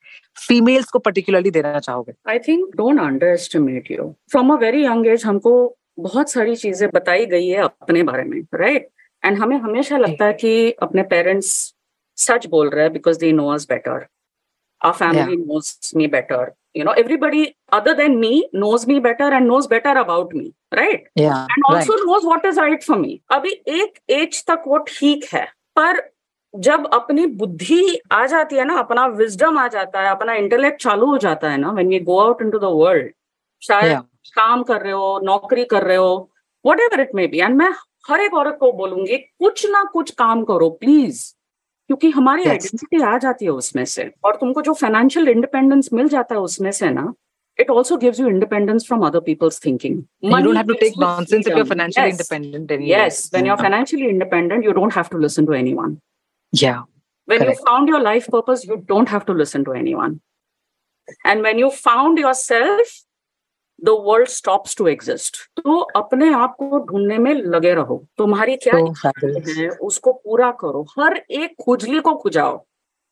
females 0.47 0.91
को 0.91 0.99
particularly 0.99 1.51
देना 1.51 1.79
चाहोगे 1.79 2.15
I 2.35 2.39
think 2.49 2.75
don't 2.81 3.03
underestimate 3.05 3.91
you. 3.95 4.09
From 4.35 4.51
a 4.55 4.59
very 4.65 4.83
young 4.87 5.05
age 5.13 5.25
हमको 5.27 5.55
बहुत 5.99 6.31
सारी 6.31 6.57
चीजें 6.57 6.89
बताई 6.95 7.27
गई 7.27 7.49
है 7.49 7.63
अपने 7.63 8.03
बारे 8.03 8.25
में 8.25 8.41
राइट 8.61 8.89
एंड 9.25 9.39
हमें 9.39 9.57
हमेशा 9.59 9.97
लगता 9.97 10.25
है 10.25 10.33
कि 10.33 10.71
अपने 10.83 11.03
पेरेंट्स 11.15 11.53
सच 12.17 12.47
बोल 12.47 12.71
रहे 12.71 12.85
हैं 12.85 12.93
because 12.93 13.19
they 13.19 13.33
know 13.33 13.49
us 13.55 13.67
better 13.69 14.07
our 14.87 14.97
family 15.01 15.37
knows 15.43 15.69
me 15.99 16.07
better 16.15 16.43
you 16.76 16.84
know 16.84 16.94
everybody 16.94 17.56
other 17.72 17.94
than 17.96 18.20
me 18.20 18.48
knows 18.54 18.86
me 18.88 19.00
better 19.00 19.28
and 19.34 19.48
knows 19.48 19.68
better 19.68 19.94
about 19.98 20.34
me 20.34 20.54
right 20.72 21.08
yeah 21.16 21.48
and 21.56 21.64
also 21.70 21.94
right. 21.94 22.06
knows 22.06 22.24
what 22.24 22.46
is 22.46 22.58
right 22.58 22.84
for 22.84 22.98
me 22.98 23.14
अभी 23.32 23.52
एक 23.80 24.00
as 24.12 24.44
तक 24.48 24.64
वो 24.68 24.78
ठीक 24.88 25.26
है 25.34 25.46
पर 25.76 26.02
जब 26.54 26.86
अपनी 26.94 27.26
बुद्धि 27.40 28.00
आ 28.12 28.26
जाती 28.28 28.56
है 28.56 28.66
ना 28.66 28.78
अपना 28.80 29.06
विजडम 29.18 29.58
आ 29.60 29.68
जाता 29.68 30.02
है 30.02 30.10
अपना 30.12 30.34
इंटेलेक्ट 30.36 30.82
चालू 30.82 31.06
हो 31.06 31.18
जाता 31.26 31.50
है 31.52 31.58
ना 31.58 31.72
when 31.72 31.88
we 31.90 32.00
go 32.12 32.20
out 32.20 32.42
into 32.42 32.60
the 32.60 32.72
world 32.84 33.12
शायद 33.62 33.92
Yeah. 33.92 34.04
काम 34.36 34.64
कर 34.64 34.82
रहे 34.82 34.92
हो 34.94 35.20
नौकरी 35.24 35.64
कर 35.66 35.84
रहे 35.84 35.98
हो 35.98 36.12
whatever 36.82 37.00
it 37.02 37.16
may 37.16 37.28
be 37.28 37.40
and 37.40 37.56
मैं 37.58 37.70
हर 38.10 38.22
एक 38.22 38.34
औरत 38.34 38.58
को 38.60 38.72
बोलूँगी 38.72 39.18
कुछ 39.18 39.66
ना 39.72 39.84
कुछ 39.94 40.12
काम 40.24 40.44
करो 40.46 40.70
प्लीज़ 40.82 41.22
क्योंकि 41.90 42.10
हमारी 42.10 42.44
आइडेंटिटी 42.44 43.04
आ 43.04 43.18
जाती 43.18 43.46
है 43.46 43.52
उसमें 43.52 43.86
से। 43.86 44.12
और 44.26 44.36
तुमको 44.36 44.62
जो 44.62 44.74
फाइनेंशियल 44.74 45.30
इंडिपेंडेंस 45.30 45.90
मिल 45.94 46.08
जाता 46.08 46.36
है 46.36 46.42
उसमें 46.42 46.72
से 46.72 46.90
ना 46.90 47.14
it 47.60 47.70
also 47.70 47.98
gives 47.98 48.20
you 48.20 48.28
independence 48.28 48.86
from 48.88 49.06
other 49.06 49.20
people's 49.20 49.66
thinking 49.66 50.04
independent 54.04 54.66
you 54.66 54.72
don't 54.72 54.94
have 54.94 55.06
to 55.12 55.18
listen 55.18 55.46
to 55.46 55.54
anyone 55.74 55.98
when 57.28 57.42
Correct. 57.42 57.60
you 57.60 57.66
found 57.66 57.90
your 57.90 58.00
life 58.06 58.28
purpose 58.36 58.62
you 58.68 58.76
don't 58.92 59.10
have 59.10 59.26
to 59.26 59.34
listen 59.40 59.66
to 59.66 59.74
anyone. 59.80 60.14
And 61.26 61.44
when 61.48 61.60
you 61.64 61.68
found 61.82 62.22
yourself 62.22 62.94
the 63.88 63.96
world 63.96 64.30
stops 64.30 64.76
to 64.82 64.96
exist. 64.96 65.34
तो 65.58 65.80
अपने 65.80 66.34
आप 66.34 66.56
को 66.60 66.80
ढूँढने 66.80 67.18
में 67.18 67.34
लगे 67.34 67.74
रहो। 67.74 68.06
तुम्हारी 68.18 68.58
क्या 68.58 68.74
so 68.74 69.58
है 69.58 69.70
उसको 69.70 70.14
पूरा 70.14 70.52
करो। 70.52 70.88
हर 71.00 71.24
एक 71.32 71.56
खुजली 71.66 72.00
को 72.00 72.16
खुजाओ। 72.16 72.66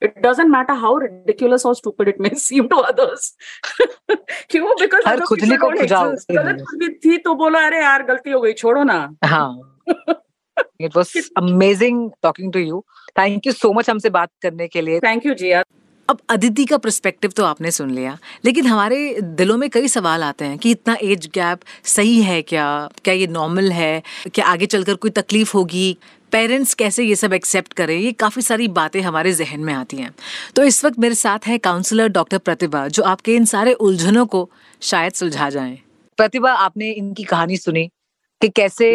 It 0.04 0.20
doesn't 0.20 0.50
matter 0.50 0.74
how 0.74 1.00
ridiculous 1.00 1.66
or 1.66 1.74
stupid 1.74 2.14
it 2.14 2.22
may 2.26 2.36
seem 2.36 2.68
to 2.68 2.82
others. 2.92 3.36
क्यों? 4.50 4.70
बिकॉज़ 4.70 5.02
हर 5.08 5.20
खुजली 5.20 5.58
को 5.58 5.70
खुजाओ। 5.70 6.06
गलत 6.06 6.62
खुजली 6.62 6.90
थी 6.90 7.18
तो 7.18 7.36
बोला 7.36 7.66
अरे 7.66 7.82
यार 7.82 8.04
गलती 8.04 8.32
हो 8.32 8.42
गई 8.42 8.54
छोड़ो 8.54 8.84
ना। 8.84 9.16
हाँ। 9.26 9.80
It 10.82 10.96
was 10.96 11.30
amazing 11.42 12.10
talking 12.26 12.52
to 12.52 12.60
you. 12.60 12.82
Thank 13.20 13.48
you 13.48 13.58
so 13.66 13.74
much 13.74 13.90
हमसे 13.90 14.10
बात 14.10 14.30
करने 14.42 14.68
के 14.68 14.82
लिए। 14.82 15.00
थैंक 15.00 15.26
यू 15.26 15.34
जिया 15.34 15.64
अब 16.10 16.20
अदिति 16.30 16.66
का 16.66 16.78
पर्सपेक्टिव 16.78 17.32
तो 17.32 17.46
आपने 17.46 17.72
सुन 17.72 17.90
लिया 17.92 18.18
लेकिन 18.46 18.66
हमारे 18.66 19.00
दिलों 19.22 19.58
में 19.58 19.70
कई 19.70 19.88
सवाल 19.88 20.24
आते 20.24 20.46
हैं 20.46 20.58
कि 20.58 20.72
इतना 20.72 20.98
एज 21.04 21.28
गैप 21.34 21.60
सही 21.84 22.22
है 22.22 22.42
क्या? 22.42 22.68
क्या 23.04 23.14
ये 23.14 23.28
नॉर्मल 23.28 23.72
है? 23.72 24.02
क्या 24.34 24.46
आगे 24.46 24.66
चलकर 24.66 24.96
कोई 24.96 25.12
तकलीफ़ 25.12 25.52
होगी? 25.54 25.98
पेरेंट्स 26.32 26.74
कैसे 26.74 27.04
ये 27.04 27.16
सब 27.16 27.34
एक्सेप्ट 27.34 27.74
करें? 27.74 27.98
ये 27.98 28.12
काफ़ी 28.12 28.42
सारी 28.42 28.68
बातें 28.70 29.02
हमारे 29.02 29.34
जहन 29.34 29.60
में 29.60 29.74
आती 29.74 29.98
हैं। 29.98 30.14
तो 30.56 30.64
इस 30.64 30.84
वक्त 30.86 31.00
मेरे 31.00 31.16
साथ 31.16 31.48
है 31.48 31.58
काउंसलर 31.58 32.08
डॉक्टर 32.10 32.38
प्रतिभा 32.38 32.88
जो 32.88 33.04
आपके 33.04 33.36
इन 33.36 33.46
सारे 33.46 33.74
उलझनों 33.74 34.26
को 34.26 34.50
शायद 34.82 35.14
सुलझा 35.14 35.50
जाएँ। 35.50 35.78
प्रतिभा 36.18 36.52
आपने 36.54 36.92
इनकी 36.92 37.24
कहानी 37.24 37.58
सुनी 37.58 37.86
कि 38.42 38.50
कैसे। 38.50 38.90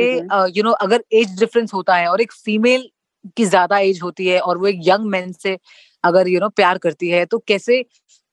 यू 0.57 0.63
नो 0.63 0.71
अगर 0.71 1.05
एज 1.13 1.39
डिफरेंस 1.41 1.75
होता 1.75 1.97
है 1.97 2.09
और 2.09 2.21
एक 2.21 2.33
फीमेल 2.35 2.89
की 3.37 3.45
ज़्यादा 3.45 3.79
एज 3.79 4.01
होती 4.03 4.27
है 4.27 4.41
और 4.41 4.59
वो 4.59 4.67
एक 4.67 4.81
यंग 4.83 5.05
मैन 5.05 5.33
से 5.33 5.59
अगर 6.05 6.29
यू 6.29 6.33
you 6.33 6.41
नो 6.41 6.47
know, 6.47 6.57
प्यार 6.57 6.79
करती 6.79 7.09
है 7.09 7.25
तो 7.27 7.39
कैसे 7.39 7.85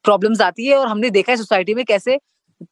प्रॉब्लम्स 0.03 0.41
आती 0.41 0.67
है 0.67 0.77
और 0.77 0.87
हमने 0.87 1.09
देखा 1.09 1.31
है 1.31 1.37
सोसाइटी 1.37 1.73
में 1.73 1.85
कैसे 1.85 2.19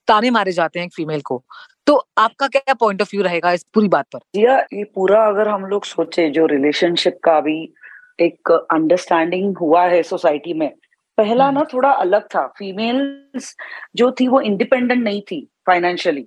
ताने 0.08 0.30
मारे 0.30 0.52
जाते 0.52 0.80
हैं 0.80 0.86
एक 0.86 0.94
फीमेल 0.94 1.22
को। 1.22 1.44
तो 1.88 2.08
आपका 2.18 2.48
क्या 2.48 2.74
पॉइंट 2.74 3.02
ऑफ़ 3.02 3.10
व्यू 3.14 3.24
रहेगा 3.24 3.52
इस 3.52 3.66
पूरी 3.74 3.88
बात 3.88 4.06
पर? 4.14 4.20
या 4.36 4.58
ये 4.74 4.84
पूरा 4.84 5.28
अगर 5.28 5.48
हम 5.48 5.66
लोग 5.66 5.86
सोचे 5.86 6.30
जो 6.30 6.46
रिलेशनशिप 6.46 7.20
का 7.24 7.40
भी 7.42 7.74
एक 8.20 8.52
अंडरस्टैंडिंग 8.52 9.58
हुआ 9.58 9.84
है 9.84 10.04
सोसाइटी 10.04 10.54
में 10.54 10.70
पहला 11.18 11.46
हम्म। 11.46 11.58
ना 11.58 11.66
थोड़ा 11.74 11.90
अलग 11.90 12.26
था। 12.26 12.46
फीमेल्स 12.48 13.56
जो 13.96 14.12
थी 14.12 14.28
वो 14.28 14.42
इंडिपेंडेंट 14.42 15.04
नहीं 15.04 15.22
थी 15.22 15.48
financially 15.68 16.26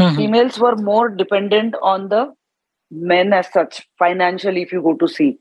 females 0.00 0.60
were 0.60 0.74
more 0.74 1.08
dependent 1.08 1.74
on 1.74 2.08
the 2.08 2.24
men 2.92 3.32
as 3.32 3.48
such 3.50 3.80
financially 3.98 4.62
if 4.62 4.72
you 4.72 4.82
go 4.82 4.94
to 4.94 5.08
see 5.08 5.32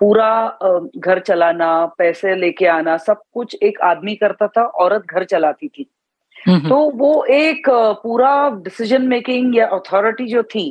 पूरा 0.00 0.58
घर 0.98 1.18
चलाना 1.18 1.68
पैसे 1.98 2.34
लेके 2.36 2.66
आना 2.66 2.96
सब 2.98 3.20
कुछ 3.34 3.54
एक 3.62 3.80
आदमी 3.84 4.14
करता 4.16 4.46
था 4.48 4.62
औरत 4.84 5.02
घर 5.10 5.24
चलाती 5.24 5.68
थी। 5.68 5.86
तो 6.68 6.78
वो 6.96 7.24
एक 7.24 7.68
पूरा 8.02 8.32
डिसीज़न 8.64 9.02
मेकिंग 9.08 9.56
या 9.56 9.66
अथॉरिटी 9.76 10.26
जो 10.28 10.42
थी 10.54 10.66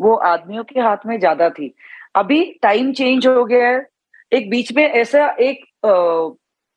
वो 0.00 0.14
आदमियों 0.14 0.64
के 0.64 0.80
हाथ 0.80 1.06
में 1.06 1.18
ज़्यादा 1.18 1.48
थी। 1.50 1.72
अभी 2.16 2.42
टाइम 2.62 2.92
चेंज 2.92 3.26
हो 3.26 3.44
गया 3.44 3.68
है। 3.68 3.86
एक 4.32 4.50
बीच 4.50 4.72
में 4.76 4.84
ऐसा 4.84 5.26
एक 5.40 5.64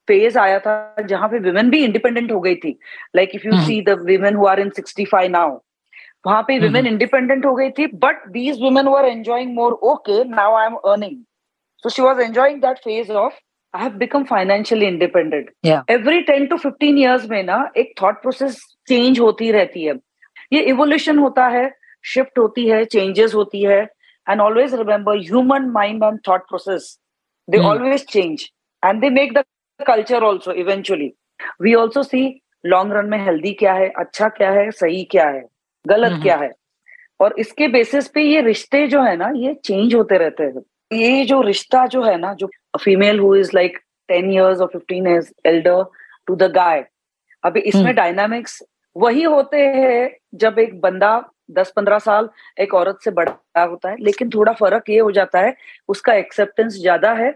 फ़ेज़ 0.07 0.37
आया 0.39 0.59
था 0.59 0.95
जहाँ 1.07 1.29
पे 1.29 1.39
विमेन 1.39 1.69
भी 1.69 1.83
इंडिपेंडेंट 1.83 2.31
हो 2.31 2.39
गई 2.39 2.55
थी। 2.55 2.77
Like 3.15 3.35
if 3.35 3.47
you. 3.47 3.61
See 3.65 3.81
the 3.81 3.99
women 4.05 4.35
who 4.35 4.45
are 4.47 4.59
in 4.59 4.69
65 4.79 5.29
now 5.29 5.57
वहाँ 6.25 6.41
पे 6.43 6.53
हम्म। 6.53 6.65
विमेन 6.65 6.87
इंडिपेंडेंट 6.87 7.45
हो 7.45 7.53
गई 7.55 7.69
थी 7.69 7.87
but 7.97 8.27
these 8.31 8.61
women 8.61 8.87
were 8.87 9.05
enjoying 9.05 9.53
more 9.55 9.73
okay 9.85 10.23
now 10.25 10.55
I 10.55 10.65
am 10.65 10.75
earning 10.85 11.17
so 11.85 11.89
she 11.89 12.01
was 12.01 12.21
enjoying 12.21 12.61
that 12.61 12.77
phase 12.77 13.11
of 13.13 13.33
I 13.73 13.83
have 13.83 13.93
become 13.97 14.23
financially 14.23 14.85
independent 14.85 15.49
Yeah. 15.65 15.83
Every 15.91 16.21
ten 16.23 16.45
to 16.47 16.57
fifteen 16.57 16.97
years 16.97 17.29
में 17.29 17.43
ना 17.43 17.57
एक 17.77 17.93
thought 18.01 18.21
process 18.21 18.59
change 18.87 19.19
होती 19.19 19.51
रहती 19.51 19.83
है 19.85 19.93
ये 20.53 20.61
evolution 20.71 21.17
होता 21.17 21.47
है 21.47 21.69
shift 22.03 22.39
होती 22.39 22.67
है 22.67 22.83
चेंजेस 22.85 23.33
होती 23.33 23.61
है 23.63 23.81
and 24.27 24.41
always 24.41 24.73
remember 24.75 25.17
human 25.19 25.69
mind 25.71 26.03
and 26.03 26.19
thought 26.27 26.47
process 26.49 26.97
they. 27.47 27.57
Always 27.59 28.05
change 28.07 28.49
and 28.83 29.01
they 29.01 29.09
make 29.11 29.33
the 29.33 29.43
culture 29.79 30.23
also 30.23 30.51
eventually 30.53 31.11
we 31.61 31.73
also 31.75 32.03
see 32.03 32.23
long 32.65 32.93
run 32.93 33.09
में 33.09 33.17
हेल्दी 33.25 33.53
क्या 33.53 33.73
है 33.73 33.89
अच्छा 33.97 34.27
क्या 34.31 34.51
है 34.51 34.69
सही 34.73 35.03
क्या 35.11 35.27
है 35.29 35.43
गलत 35.85 36.11
हम्म। 36.11 36.21
क्या 36.21 36.35
है 36.35 36.51
और 37.19 37.35
इसके 37.39 37.67
बेसिस 37.67 38.07
पे 38.07 38.21
ये 38.21 38.41
रिश्ते 38.41 38.85
जो 38.87 39.01
है 39.01 39.15
ना 39.17 39.31
ये 39.35 39.53
चेंज 39.65 39.95
होते 39.95 40.17
रहते 40.17 40.43
हैं 40.43 40.61
ये 40.91 41.23
जो 41.25 41.41
रिश्ता 41.41 41.85
जो 41.87 42.03
है 42.03 42.17
ना 42.17 42.33
जो 42.33 42.49
female 42.79 43.19
who 43.19 43.35
is 43.35 43.51
like 43.55 43.77
ten 44.09 44.31
years 44.31 44.61
और 44.61 44.67
fifteen 44.67 45.07
years 45.07 45.31
elder 45.45 45.83
to 46.27 46.35
the 46.35 46.51
guy 46.51 46.85
अभी 47.43 47.59
इसमें 47.61 47.81
हम्म। 47.81 47.93
डायनामिक्स 47.93 48.61
वही 48.95 49.23
होते 49.25 49.57
हैं 49.57 50.09
जब 50.35 50.59
एक 50.59 50.79
बंदा 50.81 51.13
दस 51.51 51.71
पंद्रह 51.75 51.99
साल 51.99 52.29
एक 52.59 52.73
औरत 52.73 52.99
से 53.03 53.11
बड़ा 53.11 53.63
होता 53.63 53.89
है 53.89 53.95
लेकिन 53.99 54.29
थोड़ा 54.29 54.53
फ़र्क 54.53 54.89
ये 54.89 54.99
हो 54.99 55.11
जाता 55.11 55.39
है 55.39 55.55
उसका 55.89 56.13
एक्सेप्टेंस 56.15 56.73
ज़्यादा 56.73 57.11
है 57.13 57.33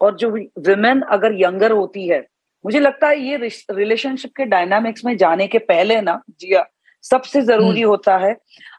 और 0.00 0.16
जो 0.16 0.30
विमेन 0.30 1.00
अगर 1.10 1.34
यंगर 1.34 1.72
होती 1.72 2.06
है 2.08 2.26
मुझे 2.64 2.80
लगता 2.80 3.08
है 3.08 3.20
ये 3.20 3.36
रिलेशनशिप 3.36 4.32
के 4.36 4.44
डायनामिक्स 4.46 5.04
में 5.04 5.16
जाने 5.16 5.46
के 5.46 5.58
पहले 5.64 6.00
ना 6.00 6.20
जिया 6.40 6.66
सबसे 7.04 7.40
ज़रूरी 7.42 7.80
हम्म। 7.80 7.90
होता 7.90 8.16
है 8.18 8.36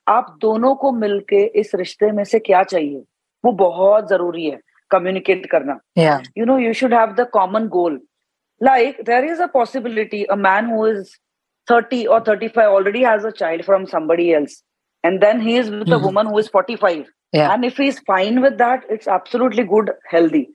आप 0.09 0.35
दोनों 0.41 0.73
को 0.75 0.91
मिलके 0.91 1.43
इस 1.59 1.71
रिश्ते 1.75 2.11
में 2.11 2.23
से 2.23 2.39
क्या 2.39 2.63
चाहिए? 2.63 3.03
वो 3.43 3.51
बहुत 3.51 4.09
ज़रूरी 4.09 4.45
है 4.45 4.59
कम्युनिकेट 4.91 5.45
करना। 5.51 5.79
You 6.37 6.45
know 6.45 6.57
you 6.57 6.73
should 6.73 6.93
have 6.93 7.13
the 7.13 7.27
common 7.33 7.67
goal 7.67 7.99
like 8.61 9.01
there 9.05 9.25
is 9.25 9.41
a 9.41 9.45
possibility 9.53 10.23
a 10.23 10.35
man 10.37 10.65
who 10.71 10.87
is 10.87 11.15
thirty 11.67 12.03
और 12.05 12.23
thirty 12.27 12.47
five 12.47 12.73
already 12.73 13.03
has 13.03 13.27
a 13.27 13.29
child 13.39 13.65
from 13.65 13.85
somebody 13.85 14.29
else 14.33 14.63
and 15.03 15.19
then 15.19 15.41
he 15.41 15.57
is 15.59 15.71
with 15.71 15.93
a 15.93 15.97
woman 15.97 16.27
who 16.27 16.39
is 16.39 16.49
forty 16.53 16.75
five 16.75 17.05
and 17.35 17.65
if 17.65 17.81
he 17.81 17.87
is 17.87 17.99
fine 18.07 18.41
with 18.43 18.53
that 18.61 18.91
it's 18.91 19.07
absolutely 19.09 19.63
good 19.65 19.91
healthy 20.13 20.45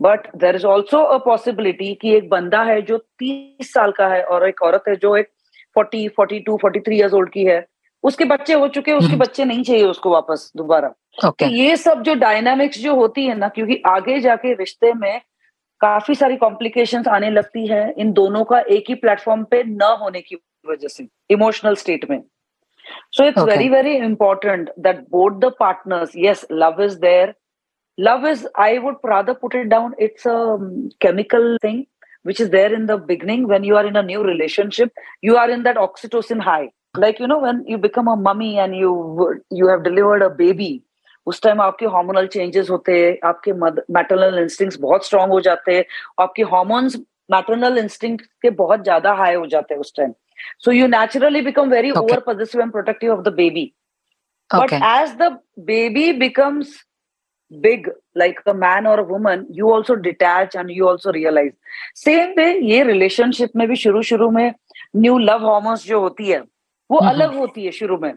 but 0.00 0.28
there 0.36 0.56
is 0.56 0.66
also 0.66 1.02
a 1.04 1.16
possibility 1.24 1.94
कि 2.02 2.14
एक 2.16 2.28
बंदा 2.28 2.62
है 2.64 2.80
जो 2.82 2.98
तीस 2.98 3.72
साल 3.72 3.92
का 3.92 4.08
है 4.08 4.22
और 4.24 4.48
एक 4.48 4.62
औरत 4.62 4.84
है 4.88 4.96
जो 4.96 5.16
एक 5.16 5.28
40 5.76 6.08
42 6.20 6.58
43 6.64 7.00
years 7.00 7.12
ओल्ड 7.12 7.30
की 7.30 7.44
है। 7.44 7.66
उसके 8.02 8.24
बच्चे 8.24 8.52
हो 8.52 8.68
चुके 8.68 8.90
हैं 8.90 8.98
उसके 8.98 9.12
हम्म। 9.12 9.20
बच्चे 9.20 9.44
नहीं 9.44 9.62
चाहिए 9.62 9.84
उसको 9.84 10.10
वापस 10.10 10.52
दोबारा। 10.56 10.94
Okay. 11.24 11.38
तो 11.38 11.46
ये 11.46 11.76
सब 11.76 12.02
जो 12.02 12.14
डायनामिक्स 12.14 12.78
जो 12.78 12.94
होती 12.94 13.26
है 13.26 13.38
ना 13.38 13.48
क्योंकि 13.48 13.82
आगे 13.86 14.20
जाके 14.20 14.52
रिश्ते 14.54 14.92
में 14.92 15.20
काफ़ी 15.80 16.14
सारी 16.14 16.36
कॉम्प्लिकेशंस 16.36 17.08
आने 17.08 17.30
लगती 17.30 17.66
है 17.66 17.94
इन 17.98 18.12
दोनों 18.12 18.44
का 18.44 18.60
एक 18.60 18.84
ही 18.88 18.94
प्लेटफॉर्म 18.94 19.44
पे 19.44 19.62
न 19.64 19.96
होने 20.00 20.20
की 20.20 20.36
वजह 20.68 20.88
से 20.88 21.08
इमोशनल 21.30 21.74
स्टेट 21.74 22.10
में। 22.10 22.22
So 23.12 23.24
it's 23.24 23.42
very 23.42 23.68
very 23.68 23.94
important 23.96 24.70
that 24.78 24.98
both 25.10 25.30
the 25.30 25.52
partners 25.60 26.12
yes 26.16 26.46
love 26.52 26.82
is 26.82 26.98
there 27.00 27.34
love 28.00 28.26
is 28.28 28.46
I 28.58 28.78
would 28.78 28.96
rather 29.04 29.34
put 29.34 29.54
it 29.54 29.68
down 29.68 29.94
it's 30.06 30.26
a 30.26 30.34
um, 30.34 30.90
chemical 31.00 31.56
thing 31.62 31.86
which 32.24 32.40
is 32.40 32.50
there 32.50 32.72
in 32.74 32.86
the 32.86 32.96
beginning 32.96 33.46
when 33.46 33.64
you 33.64 33.76
are 33.76 33.86
in 33.86 33.96
a 33.96 34.02
new 34.02 34.22
relationship 34.22 34.92
you 35.22 35.36
are 35.36 35.50
in 35.50 35.62
that 35.62 35.76
oxytocin 35.76 36.40
high 36.40 36.68
like 36.96 37.18
you 37.18 37.26
know 37.26 37.38
when 37.38 37.64
you 37.66 37.78
become 37.78 38.08
a 38.08 38.16
mummy 38.16 38.58
and 38.58 38.76
you 38.76 38.92
you 39.50 39.68
have 39.68 39.82
delivered 39.84 40.22
a 40.22 40.30
baby 40.44 40.72
उस 41.26 41.40
time 41.42 41.60
आपके 41.60 41.86
hormonal 41.94 42.26
changes 42.26 42.68
होते 42.70 42.92
हैं 42.98 43.28
आपके 43.28 43.52
maternal 43.92 44.38
instincts 44.42 44.78
बहुत 44.80 45.06
strong 45.06 45.30
हो 45.32 45.40
जाते 45.46 45.74
हैं 45.76 45.84
आपके 46.20 46.42
हार्मोन्स 46.52 46.96
मैटरनल 47.30 47.78
इंस्टिंक्ट 47.78 48.24
के 48.42 48.50
बहुत 48.60 48.82
ज़्यादा 48.84 49.12
हाई 49.14 49.34
हो 49.34 49.46
जाते 49.54 49.74
हैं 49.74 49.80
उस 49.80 49.92
time 49.96 50.12
so 50.64 50.72
you 50.72 50.86
naturally 50.94 51.40
become 51.50 51.70
very 51.70 51.90
over 51.90 52.22
and 52.62 52.72
protective 52.72 53.12
of 53.16 53.24
the 53.24 53.34
baby 53.40 53.66
but 54.50 54.64
okay 54.64 54.80
as 54.82 55.14
the 55.16 55.30
baby 55.72 56.06
becomes 56.12 56.70
big 57.64 57.86
like 58.20 58.40
a 58.48 58.54
man 58.54 58.86
or 58.86 58.96
a 58.98 59.04
woman 59.10 59.44
you 59.58 59.68
also 59.74 59.94
detach 59.96 60.54
and 60.54 60.70
you 60.70 60.88
also 60.88 61.12
realize. 61.12 61.52
Same 62.06 62.34
way 62.38 62.62
ये 62.62 62.84
relationship 62.84 63.48
में 63.56 63.68
भी 63.68 63.76
शुरू 63.76 64.02
शुरू 64.02 64.30
में 64.30 64.54
new 64.96 65.16
love 65.18 65.40
hormones 65.40 65.86
जो 65.86 66.00
होती 66.00 66.26
है 66.26 66.40
वो 66.90 66.98
हम्म, 66.98 67.10
अलग 67.10 67.34
होती 67.34 67.64
है 67.64 67.70
शुरू 67.70 67.98
में। 67.98 68.14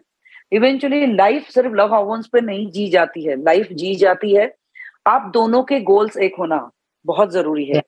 इवेंचुअली 0.52 1.06
लाइफ 1.06 1.50
सिर्फ़ 1.50 1.74
लव 1.74 1.94
हार्मोन्स 1.94 2.28
पे 2.28 2.42
नहीं 2.42 2.72
जी 2.72 2.90
जाती 2.90 3.28
है 3.28 3.44
लाइफ 3.44 3.68
जी 3.72 3.96
जाती 3.96 4.36
है। 4.36 4.56
आप 5.08 5.32
दोनों 5.34 5.64
के 5.64 5.80
गोल्स 5.80 6.18
एक 6.18 6.36
होना 6.40 6.72
बहुत 7.06 7.32
ज़रूरी 7.32 7.66
है। 7.66 7.82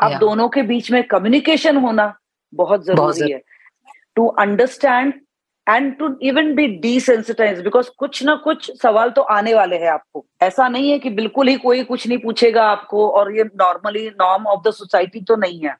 आप 0.00 0.08
yeah. 0.08 0.20
दोनों 0.20 0.48
के 0.48 0.62
बीच 0.62 0.90
में 0.90 1.04
कम्युनिकेशन 1.04 1.76
होना 1.76 2.18
बहुत 2.54 2.90
बहुत 2.90 3.16
ज़रूरी। 3.16 3.32
है। 3.32 3.42
To 4.16 4.26
understand 4.26 5.14
and 5.70 5.96
to 5.98 6.08
even 6.22 6.54
be 6.54 6.66
desensitise 6.66 7.60
because 7.60 7.90
कुछ 7.98 8.22
ना 8.24 8.34
कुछ 8.34 8.70
सवाल 8.82 9.10
तो 9.10 9.22
आने 9.22 9.54
वाले 9.54 9.76
हैं 9.76 9.88
आपको। 9.88 10.24
ऐसा 10.42 10.68
नहीं 10.68 10.90
है 10.90 10.98
कि 10.98 11.10
बिल्कुल 11.10 11.48
ही 11.48 11.54
कोई 11.56 11.82
कुछ 11.84 12.06
नहीं 12.08 12.18
पूछेगा 12.18 12.64
आपको 12.64 13.08
और 13.10 13.36
ये 13.36 13.44
normally 13.44 14.08
norm 14.20 14.46
of 14.46 14.68
the 14.68 14.72
society 14.72 15.20
तो 15.20 15.36
नहीं 15.36 15.60
है। 15.60 15.76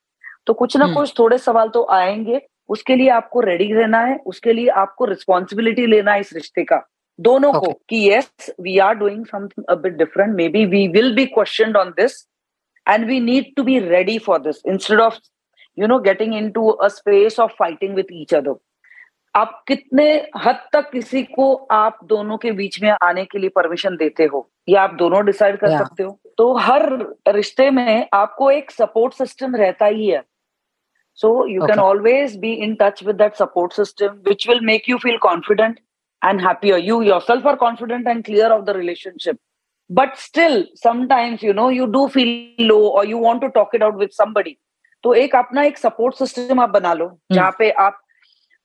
तो 0.46 0.54
कुछ 0.54 0.76
ना 0.76 0.84
हम्म। 0.84 0.94
कुछ 0.94 1.14
थोड़े 1.18 1.38
सवाल 1.38 1.68
तो 1.68 1.86
आएँगे। 1.90 2.40
उसके 2.68 2.96
लिए 2.96 3.08
आपको 3.10 3.40
रेडी 3.40 3.72
रहना 3.72 4.00
है 4.00 4.16
उसके 4.26 4.52
लिए 4.52 4.68
आपको 4.78 5.04
रिस्पॉन्सिबिलिटी 5.04 5.86
लेना 5.86 6.12
है 6.12 6.20
इस 6.20 6.32
रिश्ते 6.32 6.64
का। 6.64 6.82
दोनों 7.18 7.52
को 7.52 7.72
कि 7.88 8.08
yes 8.10 8.50
we 8.60 8.78
are 8.78 8.94
doing 8.94 9.24
something 9.26 9.64
a 9.68 9.74
bit 9.74 9.96
different 9.96 10.34
maybe 10.48 10.64
we 10.66 10.86
will 10.88 11.14
be 11.14 11.26
question 11.26 11.76
on 11.76 11.90
this 11.90 12.26
and 12.86 13.06
we 13.06 13.16
need 13.20 13.48
to 13.56 13.62
be 13.64 13.74
ready 13.80 14.14
for 14.18 14.36
this 14.44 14.60
instead 14.72 15.00
of 15.00 15.16
you 15.78 15.88
know 15.90 15.98
getting 16.06 16.32
into 16.36 16.62
a 16.86 16.88
space 16.90 17.38
of 17.40 17.52
fighting 17.58 17.96
with 17.96 18.12
each 18.12 18.34
other 18.34 18.54
आप 19.34 19.64
कितने 19.68 20.28
हद 20.44 20.56
तक 20.72 20.90
किसी 20.90 21.22
को 21.22 21.54
आप 21.70 21.98
दोनों 22.04 22.38
के 22.38 22.52
बीच 22.52 22.82
में 22.82 22.90
आने 23.02 23.24
के 23.24 23.38
लिए 23.38 23.48
परमिशन 23.48 23.96
देते 23.96 24.24
हो? 24.24 24.50
या 24.68 24.82
आप 24.82 24.94
दोनों 24.94 25.24
डिसाइड 25.26 25.56
कर 25.56 25.78
सकते 25.78 26.02
हो? 26.02 26.18
तो 26.38 26.52
हर 26.54 27.06
रिश्ते 27.28 27.70
में 27.70 28.08
आपको 28.12 28.50
एक 28.50 28.70
सपोर्ट 28.70 29.14
सिस्टम 29.14 29.56
रहता 29.56 29.86
ही 29.86 30.08
है। 30.08 30.22
So 31.14 31.46
you 31.46 31.66
can. 31.66 31.78
Always 31.78 32.36
be 32.38 32.52
in 32.52 32.74
touch 32.74 33.04
with 33.04 33.16
that 33.16 33.34
support 33.34 33.72
system 33.72 34.06
which 34.06 34.48
will 34.48 34.60
make 34.60 34.88
you 34.88 34.98
feel 34.98 35.16
confident 35.28 35.80
and 36.22 36.40
happier. 36.44 36.78
You 36.86 36.96
yourself 37.02 37.46
are 37.46 37.56
confident 37.56 38.08
and 38.12 38.24
clear 38.24 38.48
of 38.54 38.64
the 38.64 38.72
relationship. 38.78 39.36
But 39.90 40.18
still 40.24 40.56
sometimes 40.80 41.44
you 41.46 41.54
know 41.58 41.68
you 41.76 41.86
do 41.94 42.02
feel 42.16 42.32
low 42.70 42.80
or 42.88 43.04
you 43.10 43.20
want 43.22 43.40
to 43.44 43.48
talk 43.54 43.72
it 43.78 43.84
out 43.86 44.02
with 44.02 44.12
somebody. 44.16 44.52
तो 45.02 45.14
एक 45.14 45.36
अपना 45.36 45.62
एक 45.64 45.78
support 45.78 46.14
system 46.14 46.60
आप 46.60 46.70
बना 46.70 46.92
लो 46.94 47.08
जहाँ 47.32 47.54
पे 47.58 47.70
आप 47.84 48.00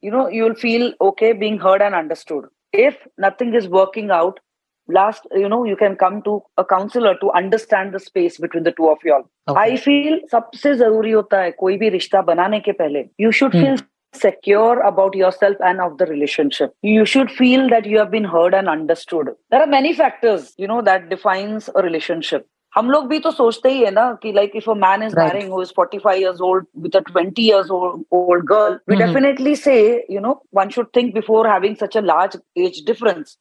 you 0.02 0.10
know 0.10 0.28
you 0.28 0.44
will 0.44 0.54
feel 0.66 0.92
okay 1.00 1.32
being 1.32 1.58
heard 1.58 1.82
and 1.82 1.94
understood 1.94 2.44
if 2.72 2.96
nothing 3.18 3.54
is 3.54 3.68
working 3.68 4.10
out 4.10 4.40
last 4.88 5.26
you 5.40 5.48
know 5.48 5.64
you 5.64 5.76
can 5.76 5.94
come 5.96 6.20
to 6.28 6.42
a 6.58 6.64
counselor 6.64 7.14
to 7.20 7.30
understand 7.40 7.92
the 7.94 8.00
space 8.00 8.38
between 8.44 8.64
the 8.64 8.72
two 8.80 8.88
of 8.94 8.98
you 9.04 9.14
all 9.18 9.26
Okay. 9.52 9.62
i 9.72 9.76
feel 9.84 10.16
सबसे 10.32 10.74
जरूरी 10.82 11.10
होता 11.10 11.40
है 11.42 11.50
कोई 11.62 11.76
भी 11.78 11.88
रिश्ता 11.98 12.22
बनाने 12.32 12.60
के 12.68 12.72
पहले 12.82 13.04
you 13.24 13.32
should 13.40 13.54
Hmm. 13.56 13.64
feel 13.64 13.78
secure 14.20 14.80
about 14.90 15.16
yourself 15.20 15.60
and 15.70 15.80
of 15.86 15.96
the 15.98 16.06
relationship 16.10 16.72
you 16.92 17.04
should 17.10 17.30
feel 17.40 17.68
that 17.72 17.84
you 17.90 17.98
have 18.02 18.10
been 18.14 18.24
heard 18.34 18.54
and 18.60 18.72
understood 18.72 19.28
there 19.54 19.60
are 19.66 19.70
many 19.74 19.92
factors 20.00 20.48
you 20.62 20.70
know 20.72 20.80
that 20.88 21.08
defines 21.12 21.68
a 21.74 21.84
relationship 21.88 22.46
हम 22.74 22.90
लोग 22.90 23.06
भी 23.08 23.18
तो 23.20 23.30
सोचते 23.30 23.68
ही 23.72 23.84
है 23.84 23.90
ना 23.90 24.12
कि 24.22 24.32
like 24.34 24.52
if 24.60 24.66
a 24.72 24.74
man 24.82 25.02
is 25.06 25.14
Right. 25.16 25.26
marrying 25.26 25.48
who 25.52 25.60
is 25.60 25.70
45 25.78 26.18
years 26.20 26.40
old 26.48 26.66
with 26.84 26.94
a 26.94 27.00
20 27.12 27.42
years 27.46 27.70
old, 27.78 28.04
old 28.18 28.44
girl 28.50 28.76
we 28.86 28.96
Mhm. 28.96 29.00
definitely 29.04 29.54
say 29.62 29.78
you 30.16 30.20
know 30.26 30.34
one 30.60 30.70
should 30.76 30.92
think 30.98 31.14
before 31.20 31.46
having 31.52 31.74
such 31.84 31.96
a 31.96 32.02
large 32.10 32.36
age 32.66 32.78
difference 32.90 33.36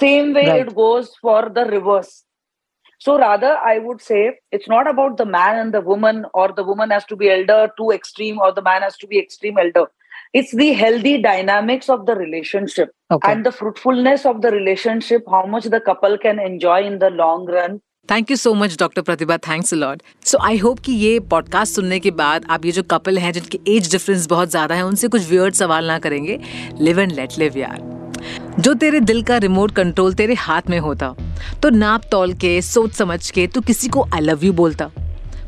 same 0.00 0.32
way 0.38 0.46
Right. 0.48 0.66
it 0.66 0.74
goes 0.80 1.12
for 1.26 1.42
the 1.58 1.64
reverse 1.74 2.12
so 3.06 3.14
rather 3.22 3.52
i 3.72 3.78
would 3.86 4.00
say 4.08 4.20
it's 4.58 4.68
not 4.74 4.90
about 4.92 5.16
the 5.22 5.26
man 5.36 5.58
and 5.62 5.74
the 5.78 5.82
woman 5.92 6.20
or 6.42 6.46
the 6.60 6.64
woman 6.70 6.90
has 6.96 7.04
to 7.12 7.16
be 7.22 7.30
elder 7.36 7.60
too 7.80 7.90
extreme 7.98 8.38
or 8.46 8.52
the 8.58 8.66
man 8.70 8.82
has 8.88 8.96
to 9.04 9.06
be 9.14 9.18
extreme 9.24 9.58
elder 9.64 9.86
it's 10.40 10.54
the 10.62 10.72
healthy 10.84 11.14
dynamics 11.30 11.88
of 11.96 12.06
the 12.06 12.16
relationship 12.16 12.92
Okay. 13.16 13.32
and 13.32 13.46
the 13.46 13.52
fruitfulness 13.52 14.26
of 14.26 14.40
the 14.42 14.50
relationship 14.50 15.22
how 15.36 15.44
much 15.56 15.64
the 15.76 15.80
couple 15.90 16.18
can 16.26 16.38
enjoy 16.38 16.78
in 16.92 16.98
the 17.04 17.10
long 17.10 17.46
run 17.58 17.80
Thank 18.09 18.31
you 18.31 18.35
so 18.37 18.53
much 18.53 18.75
doctor 18.79 19.01
Pratibha 19.01 19.35
thanks 19.37 19.73
lot 19.73 20.01
so 20.25 20.37
I 20.43 20.57
hope 20.57 20.79
कि 20.85 20.91
ये 20.91 21.19
podcast 21.31 21.75
सुनने 21.75 21.99
के 21.99 22.11
बाद 22.11 22.45
आप 22.49 22.65
ये 22.65 22.71
जो 22.71 22.83
couple 22.91 23.17
हैं 23.17 23.31
जिनके 23.33 23.59
एज 23.67 23.91
डिफरेंस 23.91 24.25
बहुत 24.27 24.49
ज़्यादा 24.49 24.75
है 24.75 24.85
उनसे 24.85 25.07
कुछ 25.07 25.29
वियर्ड 25.29 25.53
सवाल 25.55 25.85
ना 25.87 25.97
करेंगे। 25.99 26.39
लिव 26.81 26.99
एंड 26.99 27.11
लेट 27.11 27.37
लिव 27.39 27.57
यार। 27.57 27.77
जो 28.59 28.73
तेरे 28.73 28.99
दिल 28.99 29.21
का 29.23 29.37
रिमोट 29.37 29.71
कंट्रोल 29.71 30.13
तेरे 30.13 30.33
हाथ 30.33 30.69
में 30.69 30.77
होता 30.79 31.13
तो 31.63 31.69
नाप 31.69 32.01
तोल 32.11 32.33
के 32.33 32.61
सोच 32.61 32.93
समझ 32.93 33.29
के 33.31 33.47
तू 33.47 33.61
किसी 33.61 33.87
को 33.87 34.03
आई 34.03 34.19
लव 34.19 34.45
यू 34.45 34.53
बोलता। 34.53 34.89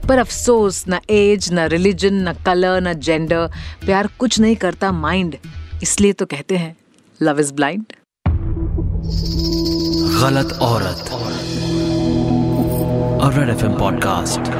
पर 0.08 0.18
अफसोस 0.18 0.84
ना 0.88 1.00
एज 1.10 1.52
ना 1.54 1.66
रिलीजन 1.76 2.22
ना 2.24 2.34
कलर 2.46 2.82
ना 2.82 2.94
जेंडर 2.94 3.48
प्यार 3.86 4.10
कुछ 4.20 4.39
नहीं 4.39 4.56
करता 4.56 4.92
माइंड 4.92 5.38
इसलिए 5.84 6.13
तो 6.13 6.26
कहते 6.26 6.58
हैं 6.58 6.76
लव 7.22 7.39
इज़ 7.39 7.54
ब्लाइंड 7.54 7.94
गलत 10.16 10.58
औरत, 10.62 11.10
औरत। 11.13 11.43
और 13.24 13.34
रेड 13.34 13.50
एफ़ 13.50 13.66
पॉडकास्ट 13.80 14.52